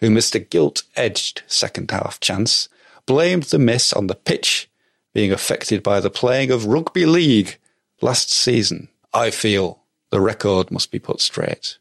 who 0.00 0.10
missed 0.10 0.34
a 0.34 0.38
gilt 0.38 0.82
edged 0.94 1.42
second 1.46 1.90
half 1.90 2.20
chance, 2.20 2.68
blamed 3.06 3.44
the 3.44 3.58
miss 3.58 3.92
on 3.92 4.06
the 4.06 4.14
pitch 4.14 4.68
being 5.14 5.32
affected 5.32 5.82
by 5.82 6.00
the 6.00 6.10
playing 6.10 6.50
of 6.50 6.66
rugby 6.66 7.06
league 7.06 7.56
last 8.02 8.30
season. 8.30 8.88
I 9.16 9.30
feel 9.30 9.82
the 10.10 10.20
record 10.20 10.70
must 10.70 10.90
be 10.90 10.98
put 10.98 11.22
straight. 11.22 11.78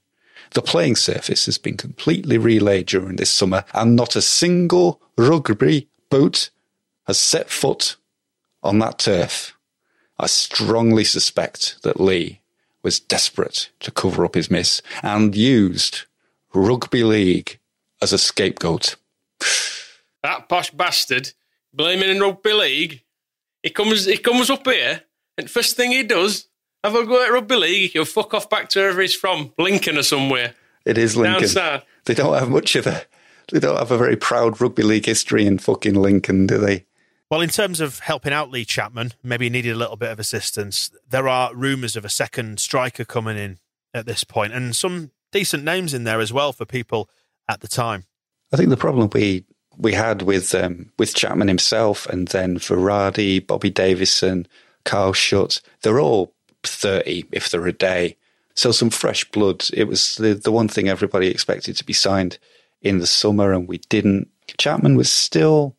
The 0.53 0.61
playing 0.61 0.95
surface 0.95 1.47
has 1.47 1.57
been 1.57 1.75
completely 1.75 2.37
relaid 2.37 2.85
during 2.85 3.17
this 3.17 3.29
summer, 3.29 3.65
and 3.73 3.93
not 3.93 4.15
a 4.15 4.21
single 4.21 5.01
rugby 5.17 5.89
boot 6.09 6.49
has 7.07 7.19
set 7.19 7.49
foot 7.49 7.97
on 8.63 8.79
that 8.79 8.99
turf. 8.99 9.57
I 10.17 10.27
strongly 10.27 11.03
suspect 11.03 11.83
that 11.83 11.99
Lee 11.99 12.39
was 12.83 13.01
desperate 13.01 13.69
to 13.81 13.91
cover 13.91 14.23
up 14.23 14.35
his 14.35 14.49
miss 14.49 14.81
and 15.03 15.35
used 15.35 16.03
rugby 16.53 17.03
league 17.03 17.59
as 18.01 18.13
a 18.13 18.17
scapegoat. 18.17 18.95
That 20.23 20.47
posh 20.47 20.71
bastard 20.71 21.33
blaming 21.73 22.09
in 22.09 22.21
rugby 22.21 22.53
league. 22.53 23.01
He 23.61 23.71
comes 23.71 24.05
he 24.05 24.17
comes 24.19 24.49
up 24.49 24.65
here 24.65 25.01
and 25.37 25.51
first 25.51 25.75
thing 25.75 25.91
he 25.91 26.03
does, 26.03 26.47
have 26.85 26.95
a 26.95 27.05
go 27.05 27.23
at 27.23 27.31
rugby 27.31 27.55
league, 27.55 27.91
he'll 27.91 28.05
fuck 28.05 28.33
off 28.33 28.49
back 28.49 28.69
to 28.69 28.79
wherever 28.79 29.01
he's 29.01 29.15
from, 29.15 29.51
Lincoln 29.57 29.97
or 29.97 30.03
somewhere. 30.03 30.53
It 30.85 30.97
is 30.97 31.17
Lincoln. 31.17 31.41
Down 31.41 31.49
south. 31.49 31.83
They 32.05 32.13
don't 32.13 32.37
have 32.37 32.49
much 32.49 32.75
of 32.75 32.87
a 32.87 33.03
they 33.51 33.59
don't 33.59 33.77
have 33.77 33.91
a 33.91 33.97
very 33.97 34.15
proud 34.15 34.59
rugby 34.59 34.83
league 34.83 35.05
history 35.05 35.45
in 35.45 35.59
fucking 35.59 35.93
Lincoln, 35.95 36.47
do 36.47 36.57
they? 36.57 36.85
Well, 37.29 37.41
in 37.41 37.49
terms 37.49 37.79
of 37.79 37.99
helping 37.99 38.33
out 38.33 38.51
Lee 38.51 38.65
Chapman, 38.65 39.13
maybe 39.23 39.45
he 39.45 39.49
needed 39.49 39.71
a 39.71 39.77
little 39.77 39.97
bit 39.97 40.11
of 40.11 40.19
assistance. 40.19 40.91
There 41.09 41.27
are 41.27 41.53
rumours 41.55 41.95
of 41.95 42.05
a 42.05 42.09
second 42.09 42.59
striker 42.59 43.05
coming 43.05 43.37
in 43.37 43.59
at 43.93 44.05
this 44.05 44.23
point, 44.23 44.53
and 44.53 44.75
some 44.75 45.11
decent 45.31 45.63
names 45.63 45.93
in 45.93 46.03
there 46.03 46.19
as 46.19 46.31
well 46.31 46.53
for 46.53 46.65
people 46.65 47.09
at 47.49 47.61
the 47.61 47.67
time. 47.67 48.05
I 48.53 48.57
think 48.57 48.69
the 48.69 48.77
problem 48.77 49.09
we 49.13 49.43
we 49.77 49.93
had 49.93 50.21
with 50.21 50.53
um, 50.53 50.91
with 50.97 51.15
Chapman 51.15 51.47
himself, 51.47 52.05
and 52.07 52.27
then 52.27 52.57
Varadi, 52.57 53.45
Bobby 53.45 53.71
Davison, 53.71 54.47
Carl 54.85 55.13
Shutt, 55.13 55.61
they're 55.81 55.99
all 55.99 56.34
thirty 56.67 57.25
if 57.31 57.49
they're 57.49 57.67
a 57.67 57.73
day. 57.73 58.17
So 58.53 58.71
some 58.71 58.89
fresh 58.89 59.29
blood. 59.31 59.65
It 59.73 59.85
was 59.85 60.15
the 60.15 60.33
the 60.33 60.51
one 60.51 60.67
thing 60.67 60.87
everybody 60.87 61.27
expected 61.27 61.75
to 61.77 61.85
be 61.85 61.93
signed 61.93 62.37
in 62.81 62.99
the 62.99 63.07
summer, 63.07 63.51
and 63.51 63.67
we 63.67 63.77
didn't. 63.89 64.29
Chapman 64.57 64.95
was 64.95 65.11
still 65.11 65.75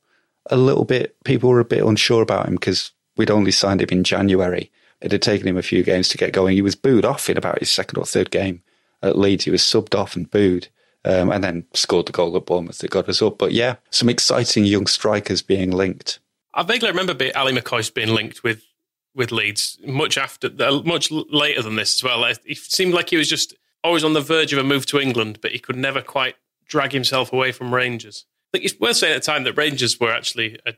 a 0.50 0.56
little 0.56 0.84
bit. 0.84 1.16
People 1.24 1.50
were 1.50 1.60
a 1.60 1.64
bit 1.64 1.84
unsure 1.84 2.22
about 2.22 2.46
him 2.46 2.54
because 2.54 2.92
we'd 3.16 3.30
only 3.30 3.52
signed 3.52 3.80
him 3.80 3.88
in 3.90 4.04
January. 4.04 4.70
It 5.00 5.12
had 5.12 5.22
taken 5.22 5.46
him 5.46 5.56
a 5.56 5.62
few 5.62 5.82
games 5.82 6.08
to 6.08 6.18
get 6.18 6.32
going. 6.32 6.54
He 6.54 6.62
was 6.62 6.74
booed 6.74 7.04
off 7.04 7.28
in 7.28 7.36
about 7.36 7.58
his 7.58 7.70
second 7.70 7.98
or 7.98 8.06
third 8.06 8.30
game 8.30 8.62
at 9.02 9.18
Leeds. 9.18 9.44
He 9.44 9.50
was 9.50 9.62
subbed 9.62 9.94
off 9.94 10.16
and 10.16 10.30
booed 10.30 10.68
um, 11.04 11.30
and 11.30 11.44
then 11.44 11.64
scored 11.72 12.06
the 12.06 12.12
goal 12.12 12.36
at 12.36 12.46
Bournemouth 12.46 12.78
that 12.78 12.90
got 12.90 13.08
us 13.08 13.22
up. 13.22 13.38
But 13.38 13.52
yeah, 13.52 13.76
some 13.90 14.08
exciting 14.08 14.64
young 14.64 14.86
strikers 14.86 15.42
being 15.42 15.70
linked. 15.70 16.18
I 16.54 16.62
vaguely 16.62 16.90
remember 16.90 17.14
Ally 17.34 17.52
McCoist 17.52 17.94
being 17.94 18.08
linked 18.08 18.42
with 18.42 18.64
with 19.16 19.32
Leeds 19.32 19.78
much 19.84 20.18
after, 20.18 20.50
uh, 20.60 20.82
much 20.84 21.10
later 21.10 21.62
than 21.62 21.76
this 21.76 21.96
as 21.96 22.04
well. 22.04 22.24
It 22.24 22.58
seemed 22.58 22.94
like 22.94 23.10
he 23.10 23.16
was 23.16 23.28
just 23.28 23.54
always 23.82 24.04
on 24.04 24.12
the 24.12 24.20
verge 24.20 24.52
of 24.52 24.58
a 24.58 24.64
move 24.64 24.86
to 24.86 25.00
England, 25.00 25.38
but 25.40 25.52
he 25.52 25.58
could 25.58 25.76
never 25.76 26.02
quite 26.02 26.36
drag 26.66 26.92
himself 26.92 27.32
away 27.32 27.50
from 27.50 27.74
Rangers. 27.74 28.26
I 28.52 28.58
think 28.58 28.70
it's 28.70 28.78
worth 28.78 28.96
saying 28.96 29.14
at 29.14 29.22
the 29.22 29.26
time 29.26 29.44
that 29.44 29.56
Rangers 29.56 29.98
were 29.98 30.12
actually 30.12 30.60
a, 30.66 30.74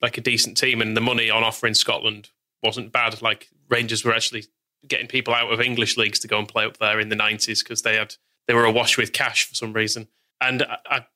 like 0.00 0.16
a 0.16 0.22
decent 0.22 0.56
team, 0.56 0.80
and 0.80 0.96
the 0.96 1.00
money 1.00 1.30
on 1.30 1.44
offer 1.44 1.66
in 1.66 1.74
Scotland 1.74 2.30
wasn't 2.62 2.92
bad. 2.92 3.20
Like 3.20 3.48
Rangers 3.68 4.04
were 4.04 4.14
actually 4.14 4.46
getting 4.88 5.06
people 5.06 5.34
out 5.34 5.52
of 5.52 5.60
English 5.60 5.96
leagues 5.96 6.18
to 6.20 6.28
go 6.28 6.38
and 6.38 6.48
play 6.48 6.64
up 6.64 6.78
there 6.78 6.98
in 6.98 7.10
the 7.10 7.16
nineties 7.16 7.62
because 7.62 7.82
they 7.82 7.96
had 7.96 8.16
they 8.48 8.54
were 8.54 8.64
awash 8.64 8.96
with 8.96 9.12
cash 9.12 9.46
for 9.46 9.54
some 9.54 9.72
reason. 9.72 10.08
And 10.40 10.62
I, 10.62 10.78
I 10.86 11.06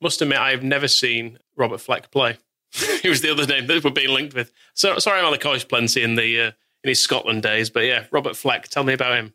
must 0.00 0.20
admit, 0.22 0.38
I 0.38 0.50
have 0.50 0.62
never 0.62 0.88
seen 0.88 1.38
Robert 1.56 1.80
Fleck 1.80 2.10
play. 2.10 2.38
he 3.02 3.08
was 3.08 3.20
the 3.20 3.30
other 3.30 3.46
name 3.46 3.66
that 3.66 3.84
we're 3.84 3.90
being 3.90 4.10
linked 4.10 4.34
with. 4.34 4.52
So 4.74 4.98
sorry, 4.98 5.18
I'm 5.18 5.26
on 5.26 5.32
the 5.32 5.38
college 5.38 5.68
plenty 5.68 6.02
in 6.02 6.14
the 6.14 6.40
uh, 6.40 6.50
in 6.82 6.88
his 6.88 7.02
Scotland 7.02 7.42
days, 7.42 7.70
but 7.70 7.84
yeah, 7.84 8.04
Robert 8.10 8.36
Fleck. 8.36 8.68
Tell 8.68 8.84
me 8.84 8.92
about 8.92 9.16
him. 9.16 9.32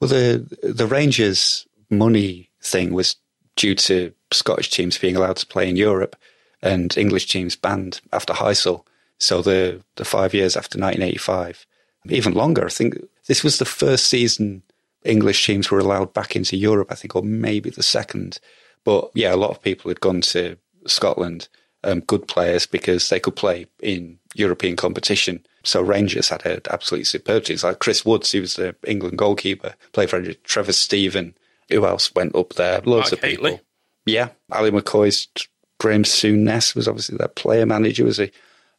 Well, 0.00 0.08
the 0.08 0.58
the 0.62 0.86
Rangers 0.86 1.66
money 1.90 2.50
thing 2.62 2.92
was 2.92 3.16
due 3.56 3.74
to 3.74 4.12
Scottish 4.32 4.70
teams 4.70 4.98
being 4.98 5.16
allowed 5.16 5.36
to 5.36 5.46
play 5.46 5.68
in 5.68 5.76
Europe 5.76 6.16
and 6.62 6.96
English 6.96 7.26
teams 7.26 7.56
banned 7.56 8.00
after 8.12 8.34
Heysel. 8.34 8.84
So 9.18 9.42
the 9.42 9.82
the 9.96 10.04
five 10.04 10.34
years 10.34 10.56
after 10.56 10.78
1985, 10.78 11.66
even 12.10 12.34
longer. 12.34 12.66
I 12.66 12.70
think 12.70 12.96
this 13.26 13.42
was 13.42 13.58
the 13.58 13.64
first 13.64 14.06
season 14.06 14.62
English 15.04 15.46
teams 15.46 15.70
were 15.70 15.78
allowed 15.78 16.12
back 16.12 16.36
into 16.36 16.56
Europe, 16.56 16.90
I 16.90 16.94
think, 16.94 17.16
or 17.16 17.22
maybe 17.22 17.70
the 17.70 17.82
second. 17.82 18.38
But 18.84 19.10
yeah, 19.14 19.34
a 19.34 19.36
lot 19.36 19.50
of 19.50 19.62
people 19.62 19.88
had 19.88 20.00
gone 20.00 20.20
to 20.22 20.58
Scotland, 20.86 21.48
um, 21.86 22.00
good 22.00 22.28
players, 22.28 22.66
because 22.66 23.08
they 23.08 23.20
could 23.20 23.36
play 23.36 23.66
in 23.80 24.18
European 24.34 24.76
competition. 24.76 25.44
So 25.64 25.80
Rangers 25.80 26.28
had 26.28 26.42
had 26.42 26.68
absolutely 26.70 27.04
superb 27.04 27.44
teams, 27.44 27.64
like 27.64 27.78
Chris 27.78 28.04
Woods, 28.04 28.32
he 28.32 28.40
was 28.40 28.54
the 28.54 28.76
England 28.84 29.18
goalkeeper, 29.18 29.74
played 29.92 30.10
for 30.10 30.22
Trevor 30.44 30.72
Steven. 30.72 31.34
Who 31.70 31.84
else 31.84 32.14
went 32.14 32.36
up 32.36 32.54
there? 32.54 32.80
Loads 32.84 33.10
Mark 33.10 33.12
of 33.12 33.20
people. 33.22 33.60
Yeah, 34.04 34.28
Ally 34.52 34.70
McCoist 34.70 35.48
Graeme 35.80 36.04
Souness 36.04 36.74
was 36.74 36.86
obviously 36.86 37.16
their 37.16 37.28
player 37.28 37.66
manager, 37.66 38.04
was 38.04 38.20
a, 38.20 38.30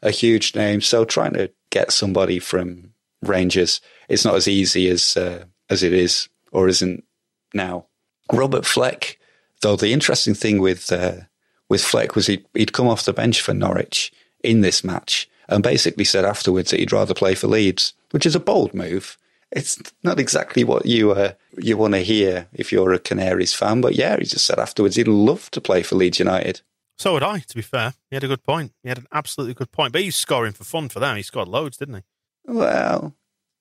a 0.01 0.11
huge 0.11 0.55
name. 0.55 0.81
So 0.81 1.03
trying 1.03 1.33
to 1.33 1.51
get 1.69 1.91
somebody 1.91 2.39
from 2.39 2.93
Rangers, 3.21 3.81
it's 4.07 4.23
not 4.23 4.35
as 4.35 4.47
easy 4.47 4.87
as 4.89 5.17
uh, 5.17 5.45
as 5.69 5.83
it 5.83 5.93
is 5.93 6.29
or 6.51 6.67
isn't 6.67 7.03
now. 7.53 7.87
Robert 8.31 8.65
Fleck, 8.65 9.19
though, 9.61 9.75
the 9.75 9.91
interesting 9.91 10.33
thing 10.33 10.61
with 10.61 10.91
uh, 10.91 11.21
with 11.69 11.83
Fleck 11.83 12.15
was 12.15 12.27
he'd, 12.27 12.45
he'd 12.53 12.73
come 12.73 12.87
off 12.87 13.05
the 13.05 13.13
bench 13.13 13.41
for 13.41 13.53
Norwich 13.53 14.11
in 14.43 14.61
this 14.61 14.83
match 14.83 15.29
and 15.49 15.63
basically 15.63 16.03
said 16.03 16.25
afterwards 16.25 16.71
that 16.71 16.79
he'd 16.79 16.91
rather 16.91 17.13
play 17.13 17.35
for 17.35 17.47
Leeds, 17.47 17.93
which 18.11 18.25
is 18.25 18.35
a 18.35 18.39
bold 18.39 18.73
move. 18.73 19.17
It's 19.51 19.81
not 20.03 20.19
exactly 20.19 20.65
what 20.65 20.85
you 20.85 21.11
uh, 21.11 21.33
you 21.57 21.77
want 21.77 21.93
to 21.93 21.99
hear 21.99 22.47
if 22.51 22.71
you're 22.71 22.91
a 22.91 22.99
Canaries 22.99 23.53
fan, 23.53 23.79
but 23.79 23.95
yeah, 23.95 24.17
he 24.17 24.25
just 24.25 24.45
said 24.45 24.59
afterwards 24.59 24.97
he'd 24.97 25.07
love 25.07 25.49
to 25.51 25.61
play 25.61 25.83
for 25.83 25.95
Leeds 25.95 26.19
United. 26.19 26.61
So 26.97 27.13
would 27.13 27.23
I, 27.23 27.39
to 27.39 27.55
be 27.55 27.61
fair. 27.61 27.93
He 28.09 28.15
had 28.15 28.23
a 28.23 28.27
good 28.27 28.43
point. 28.43 28.73
He 28.83 28.89
had 28.89 28.97
an 28.97 29.07
absolutely 29.13 29.53
good 29.53 29.71
point. 29.71 29.93
But 29.93 30.01
he's 30.01 30.15
scoring 30.15 30.51
for 30.51 30.63
fun 30.63 30.89
for 30.89 30.99
them. 30.99 31.15
He 31.15 31.21
scored 31.21 31.47
loads, 31.47 31.77
didn't 31.77 31.95
he? 31.95 32.01
Well, 32.45 33.15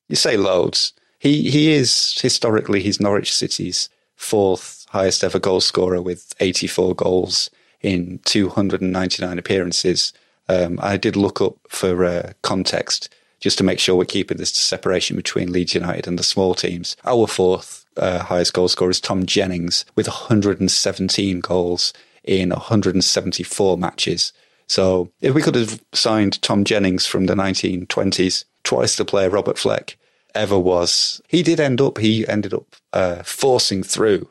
you 0.09 0.17
say 0.17 0.37
loads. 0.37 0.93
He 1.21 1.51
he 1.51 1.73
is 1.73 2.19
historically 2.21 2.83
he's 2.83 3.01
Norwich 3.01 3.33
City's 3.33 3.89
fourth 4.17 4.87
highest 4.89 5.23
ever 5.23 5.39
goal 5.39 5.61
scorer 5.61 6.01
with 6.01 6.35
84 6.41 6.95
goals 6.95 7.51
in 7.83 8.21
299 8.25 9.39
appearances. 9.39 10.13
Um, 10.49 10.79
I 10.83 10.97
did 10.97 11.17
look 11.17 11.41
up 11.41 11.57
for 11.69 12.05
uh, 12.05 12.33
context 12.43 13.13
just 13.41 13.59
to 13.59 13.65
make 13.65 13.79
sure 13.79 13.97
we're 13.97 14.05
keeping 14.05 14.39
this 14.39 14.51
separation 14.51 15.17
between 15.17 15.53
Leeds 15.53 15.75
United 15.75 16.07
and 16.07 16.19
the 16.19 16.23
small 16.23 16.55
teams. 16.55 16.97
Our 17.05 17.27
fourth 17.27 17.85
uh, 17.97 18.21
highest 18.21 18.55
goal 18.55 18.69
scorer 18.69 18.91
is 18.91 19.01
Tom 19.01 19.27
Jennings 19.27 19.85
with 19.95 20.09
117 20.09 21.41
goals 21.41 21.93
in 22.25 22.51
174 22.51 23.79
matches. 23.79 24.33
So 24.69 25.11
if 25.21 25.35
we 25.35 25.43
could 25.43 25.55
have 25.55 25.83
signed 25.93 26.43
Tom 26.43 26.65
Jennings 26.65 27.07
from 27.07 27.27
the 27.27 27.35
1920s, 27.35 28.45
twice 28.65 28.97
the 28.97 29.05
player 29.05 29.31
Robert 29.31 29.59
Fleck 29.59 29.97
ever 30.35 30.59
was, 30.59 31.21
he 31.29 31.43
did 31.43 31.61
end 31.61 31.81
up, 31.81 31.99
he 31.99 32.27
ended 32.27 32.53
up 32.53 32.75
uh, 32.93 33.23
forcing 33.23 33.83
through, 33.83 34.29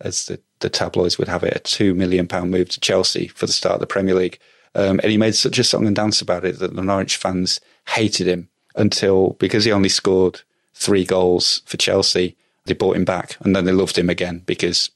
as 0.00 0.26
the, 0.26 0.40
the 0.60 0.70
tabloids 0.70 1.18
would 1.18 1.28
have 1.28 1.44
it, 1.44 1.56
a 1.56 1.60
£2 1.60 1.94
million 1.94 2.28
move 2.50 2.68
to 2.70 2.80
Chelsea 2.80 3.28
for 3.28 3.46
the 3.46 3.52
start 3.52 3.74
of 3.74 3.80
the 3.80 3.86
Premier 3.86 4.14
League. 4.14 4.38
Um, 4.74 5.00
and 5.02 5.10
he 5.10 5.16
made 5.16 5.34
such 5.34 5.58
a 5.58 5.64
song 5.64 5.86
and 5.86 5.96
dance 5.96 6.20
about 6.20 6.44
it 6.44 6.58
that 6.58 6.74
the 6.74 6.82
Norwich 6.82 7.16
fans 7.16 7.60
hated 7.88 8.26
him 8.26 8.48
until, 8.76 9.30
because 9.38 9.64
he 9.64 9.72
only 9.72 9.88
scored 9.88 10.42
three 10.74 11.04
goals 11.04 11.62
for 11.66 11.76
Chelsea, 11.76 12.36
they 12.66 12.74
bought 12.74 12.96
him 12.96 13.04
back 13.04 13.36
and 13.40 13.56
then 13.56 13.64
they 13.64 13.72
loved 13.72 13.98
him 13.98 14.10
again 14.10 14.42
because, 14.46 14.90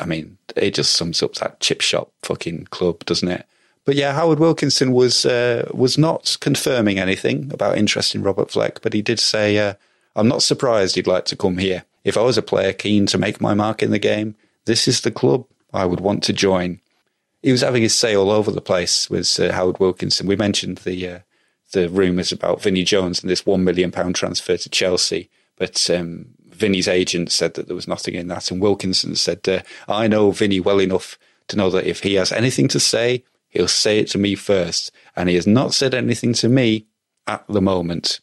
I 0.00 0.04
mean, 0.04 0.38
it 0.56 0.74
just 0.74 0.92
sums 0.92 1.22
up 1.22 1.34
that 1.36 1.60
chip 1.60 1.80
shop 1.80 2.12
fucking 2.22 2.66
club, 2.66 3.04
doesn't 3.04 3.28
it? 3.28 3.46
But 3.88 3.96
yeah, 3.96 4.12
Howard 4.12 4.38
Wilkinson 4.38 4.92
was 4.92 5.24
uh, 5.24 5.66
was 5.72 5.96
not 5.96 6.36
confirming 6.42 6.98
anything 6.98 7.50
about 7.50 7.78
interest 7.78 8.14
in 8.14 8.22
Robert 8.22 8.50
Fleck, 8.50 8.82
but 8.82 8.92
he 8.92 9.00
did 9.00 9.18
say, 9.18 9.56
uh, 9.56 9.74
"I'm 10.14 10.28
not 10.28 10.42
surprised 10.42 10.94
he'd 10.94 11.06
like 11.06 11.24
to 11.24 11.36
come 11.36 11.56
here. 11.56 11.84
If 12.04 12.18
I 12.18 12.20
was 12.20 12.36
a 12.36 12.42
player 12.42 12.74
keen 12.74 13.06
to 13.06 13.16
make 13.16 13.40
my 13.40 13.54
mark 13.54 13.82
in 13.82 13.90
the 13.90 13.98
game, 13.98 14.34
this 14.68 14.86
is 14.86 15.00
the 15.00 15.10
club 15.10 15.44
I 15.72 15.84
would 15.84 16.00
want 16.00 16.22
to 16.24 16.32
join." 16.32 16.80
he 17.42 17.52
was 17.52 17.60
having 17.60 17.82
his 17.82 17.94
say 17.94 18.16
all 18.16 18.30
over 18.30 18.50
the 18.50 18.60
place. 18.60 19.08
with 19.08 19.38
uh, 19.38 19.52
Howard 19.52 19.78
Wilkinson? 19.78 20.26
We 20.26 20.36
mentioned 20.36 20.78
the 20.78 21.08
uh, 21.08 21.18
the 21.72 21.88
rumours 21.88 22.32
about 22.32 22.62
Vinnie 22.62 22.84
Jones 22.84 23.20
and 23.20 23.30
this 23.30 23.44
one 23.44 23.64
million 23.64 23.90
pound 23.90 24.16
transfer 24.16 24.56
to 24.56 24.70
Chelsea, 24.70 25.30
but 25.56 25.88
um, 25.90 26.26
Vinnie's 26.48 26.88
agent 26.88 27.30
said 27.30 27.54
that 27.54 27.66
there 27.66 27.76
was 27.76 27.88
nothing 27.88 28.14
in 28.14 28.28
that, 28.28 28.50
and 28.50 28.60
Wilkinson 28.60 29.14
said, 29.16 29.46
uh, 29.48 29.60
"I 29.86 30.08
know 30.08 30.30
Vinnie 30.30 30.60
well 30.60 30.80
enough 30.80 31.18
to 31.48 31.56
know 31.56 31.70
that 31.70 31.86
if 31.86 32.02
he 32.02 32.14
has 32.14 32.32
anything 32.32 32.68
to 32.68 32.80
say, 32.80 33.24
he'll 33.48 33.68
say 33.68 33.98
it 34.00 34.08
to 34.08 34.18
me 34.18 34.34
first, 34.34 34.90
and 35.14 35.28
he 35.28 35.34
has 35.34 35.46
not 35.46 35.74
said 35.74 35.94
anything 35.94 36.32
to 36.34 36.48
me 36.48 36.86
at 37.26 37.44
the 37.48 37.62
moment." 37.62 38.20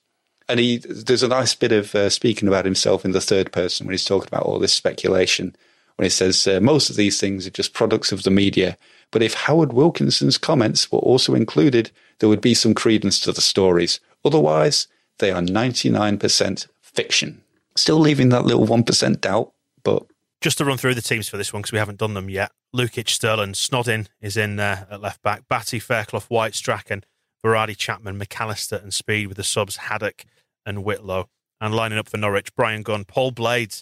And 0.47 0.59
he, 0.59 0.77
there's 0.77 1.23
a 1.23 1.27
nice 1.27 1.55
bit 1.55 1.71
of 1.71 1.95
uh, 1.95 2.09
speaking 2.11 2.47
about 2.47 2.65
himself 2.65 3.03
in 3.03 3.13
the 3.13 3.21
third 3.21 3.51
person 3.51 3.87
when 3.87 3.95
he's 3.95 4.05
talking 4.05 4.27
about 4.27 4.43
all 4.43 4.59
this 4.59 4.73
speculation. 4.73 5.55
When 5.95 6.05
he 6.05 6.09
says 6.09 6.45
uh, 6.45 6.59
most 6.61 6.89
of 6.89 6.95
these 6.95 7.19
things 7.19 7.47
are 7.47 7.51
just 7.51 7.73
products 7.73 8.11
of 8.11 8.23
the 8.23 8.31
media, 8.31 8.77
but 9.11 9.21
if 9.21 9.33
Howard 9.33 9.71
Wilkinson's 9.71 10.37
comments 10.37 10.91
were 10.91 10.99
also 10.99 11.35
included, 11.35 11.91
there 12.19 12.29
would 12.29 12.41
be 12.41 12.53
some 12.53 12.73
credence 12.73 13.19
to 13.21 13.31
the 13.31 13.41
stories. 13.41 13.99
Otherwise, 14.25 14.87
they 15.19 15.31
are 15.31 15.41
99% 15.41 16.67
fiction. 16.81 17.41
Still 17.75 17.99
leaving 17.99 18.29
that 18.29 18.45
little 18.45 18.65
1% 18.65 19.21
doubt, 19.21 19.53
but. 19.83 20.05
Just 20.41 20.57
to 20.57 20.65
run 20.65 20.77
through 20.77 20.95
the 20.95 21.01
teams 21.01 21.29
for 21.29 21.37
this 21.37 21.53
one, 21.53 21.61
because 21.61 21.71
we 21.71 21.79
haven't 21.79 21.99
done 21.99 22.13
them 22.13 22.29
yet. 22.29 22.51
Lukic, 22.75 23.09
Sterling, 23.09 23.53
Snodin 23.53 24.07
is 24.21 24.35
in 24.35 24.57
there 24.57 24.87
at 24.91 25.01
left 25.01 25.21
back. 25.21 25.47
Batty, 25.47 25.79
Fairclough, 25.79 26.25
White, 26.27 26.55
Strachan, 26.55 27.03
Varadi, 27.43 27.75
Chapman, 27.75 28.19
McAllister, 28.19 28.81
and 28.81 28.93
Speed 28.93 29.27
with 29.27 29.37
the 29.37 29.43
subs 29.43 29.77
Haddock 29.77 30.25
and 30.65 30.83
Whitlow. 30.83 31.29
And 31.61 31.73
lining 31.73 31.97
up 31.97 32.09
for 32.09 32.17
Norwich, 32.17 32.53
Bryan 32.53 32.83
Gunn, 32.83 33.05
Paul 33.05 33.31
Blades, 33.31 33.81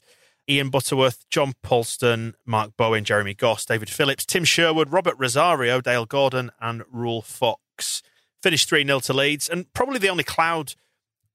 Ian 0.49 0.69
Butterworth, 0.69 1.25
John 1.29 1.53
Polston, 1.63 2.34
Mark 2.45 2.71
Bowen, 2.77 3.03
Jeremy 3.03 3.34
Goss, 3.34 3.65
David 3.65 3.89
Phillips, 3.89 4.25
Tim 4.25 4.43
Sherwood, 4.43 4.91
Robert 4.91 5.15
Rosario, 5.17 5.79
Dale 5.79 6.06
Gordon, 6.06 6.51
and 6.60 6.84
Ruel 6.91 7.21
Fox. 7.21 8.01
Finished 8.41 8.67
3 8.67 8.86
0 8.86 8.99
to 9.01 9.13
Leeds. 9.13 9.47
And 9.47 9.71
probably 9.73 9.99
the 9.99 10.10
only 10.10 10.23
cloud 10.23 10.75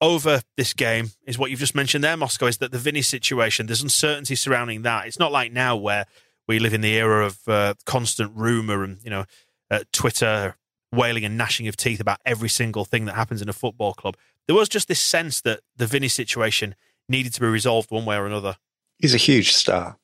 over 0.01 0.43
this 0.57 0.75
game 0.75 1.11
is 1.27 1.39
what 1.39 1.51
you've 1.51 1.61
just 1.61 1.75
mentioned 1.75 2.05
there, 2.05 2.17
Moscow, 2.17 2.47
is 2.47 2.59
that 2.59 2.71
the 2.71 2.79
Vinny 2.79 3.03
situation, 3.03 3.67
there's 3.67 3.83
uncertainty 3.83 4.35
surrounding 4.35 4.83
that. 4.83 5.07
It's 5.07 5.19
not 5.19 5.33
like 5.33 5.53
now 5.53 5.77
where 5.77 6.07
we 6.47 6.59
live 6.59 6.75
in 6.75 6.83
the 6.83 6.97
era 6.97 7.27
of 7.27 7.41
uh, 7.49 7.75
constant 7.87 8.33
rumour 8.35 8.85
and, 8.85 8.99
you 9.03 9.11
know, 9.11 9.25
uh, 9.71 9.81
Twitter 9.93 10.57
wailing 10.93 11.25
and 11.25 11.37
gnashing 11.37 11.69
of 11.69 11.77
teeth 11.77 12.01
about 12.01 12.19
every 12.25 12.49
single 12.49 12.85
thing 12.85 13.05
that 13.07 13.15
happens 13.15 13.43
in 13.43 13.49
a 13.49 13.53
football 13.53 13.93
club. 13.93 14.17
There 14.47 14.57
was 14.57 14.69
just 14.69 14.89
this 14.89 15.01
sense 15.01 15.41
that 15.43 15.61
the 15.77 15.87
Vinny 15.87 16.09
situation 16.09 16.75
needed 17.09 17.35
to 17.35 17.41
be 17.41 17.47
resolved 17.47 17.91
one 17.91 18.05
way 18.05 18.17
or 18.17 18.27
another. 18.27 18.57
He's 18.99 19.15
a 19.15 19.19
huge 19.19 19.53
star 19.53 19.97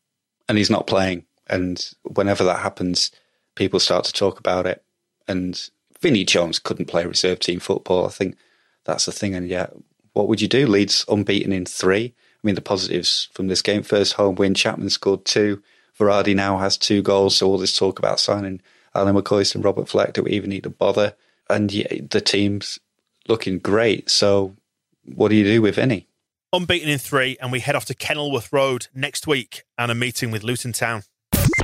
and 0.49 0.59
he's 0.59 0.71
not 0.71 0.87
playing. 0.87 1.25
And 1.47 1.85
whenever 2.03 2.45
that 2.45 2.61
happens, 2.61 3.11
people 3.55 3.81
start 3.81 4.05
to 4.05 4.13
talk 4.13 4.39
about 4.39 4.67
it. 4.67 4.83
And 5.29 5.61
Vinnie 6.01 6.25
Jones 6.25 6.59
couldn't 6.59 6.87
play 6.87 7.05
reserve 7.05 7.41
team 7.41 7.61
football. 7.61 8.07
I 8.07 8.11
think 8.11 8.37
that's 8.85 9.07
the 9.07 9.13
thing. 9.13 9.35
And 9.35 9.49
yet, 9.49 9.73
what 10.13 10.29
would 10.29 10.41
you 10.41 10.49
do? 10.49 10.67
Leeds 10.67 11.05
unbeaten 11.09 11.53
in 11.53 11.67
three. 11.67 12.15
I 12.17 12.41
mean, 12.47 12.55
the 12.55 12.61
positives 12.61 13.29
from 13.33 13.49
this 13.49 13.63
game 13.63 13.83
first 13.83 14.15
home 14.15 14.35
win, 14.35 14.55
Chapman 14.55 14.91
scored 14.91 15.25
two. 15.25 15.63
Varadi 15.99 16.35
now 16.35 16.59
has 16.59 16.77
two 16.77 17.03
goals. 17.03 17.37
So 17.37 17.49
all 17.49 17.59
this 17.59 17.77
talk 17.77 17.99
about 17.99 18.21
signing 18.21 18.61
Alan 18.95 19.17
McCoist 19.17 19.55
and 19.55 19.65
Robert 19.65 19.89
Fleck, 19.89 20.13
do 20.13 20.23
we 20.23 20.31
even 20.33 20.51
need 20.51 20.65
to 20.65 20.71
bother? 20.71 21.15
And 21.49 21.73
yeah, 21.73 22.01
the 22.11 22.21
team's 22.21 22.79
looking 23.29 23.59
great. 23.59 24.11
So 24.11 24.57
what 25.05 25.29
do 25.29 25.37
you 25.37 25.45
do 25.45 25.63
with 25.63 25.79
any? 25.79 26.07
Unbeaten 26.55 26.89
in 26.89 26.99
three, 26.99 27.37
and 27.41 27.53
we 27.53 27.61
head 27.61 27.75
off 27.75 27.85
to 27.87 27.95
Kenilworth 27.95 28.53
Road 28.53 28.87
next 28.95 29.27
week 29.27 29.65
and 29.77 29.91
a 29.91 29.95
meeting 29.95 30.31
with 30.31 30.43
Luton 30.43 30.73
Town. 30.73 31.03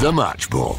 The 0.00 0.12
Match 0.12 0.50
Ball. 0.50 0.78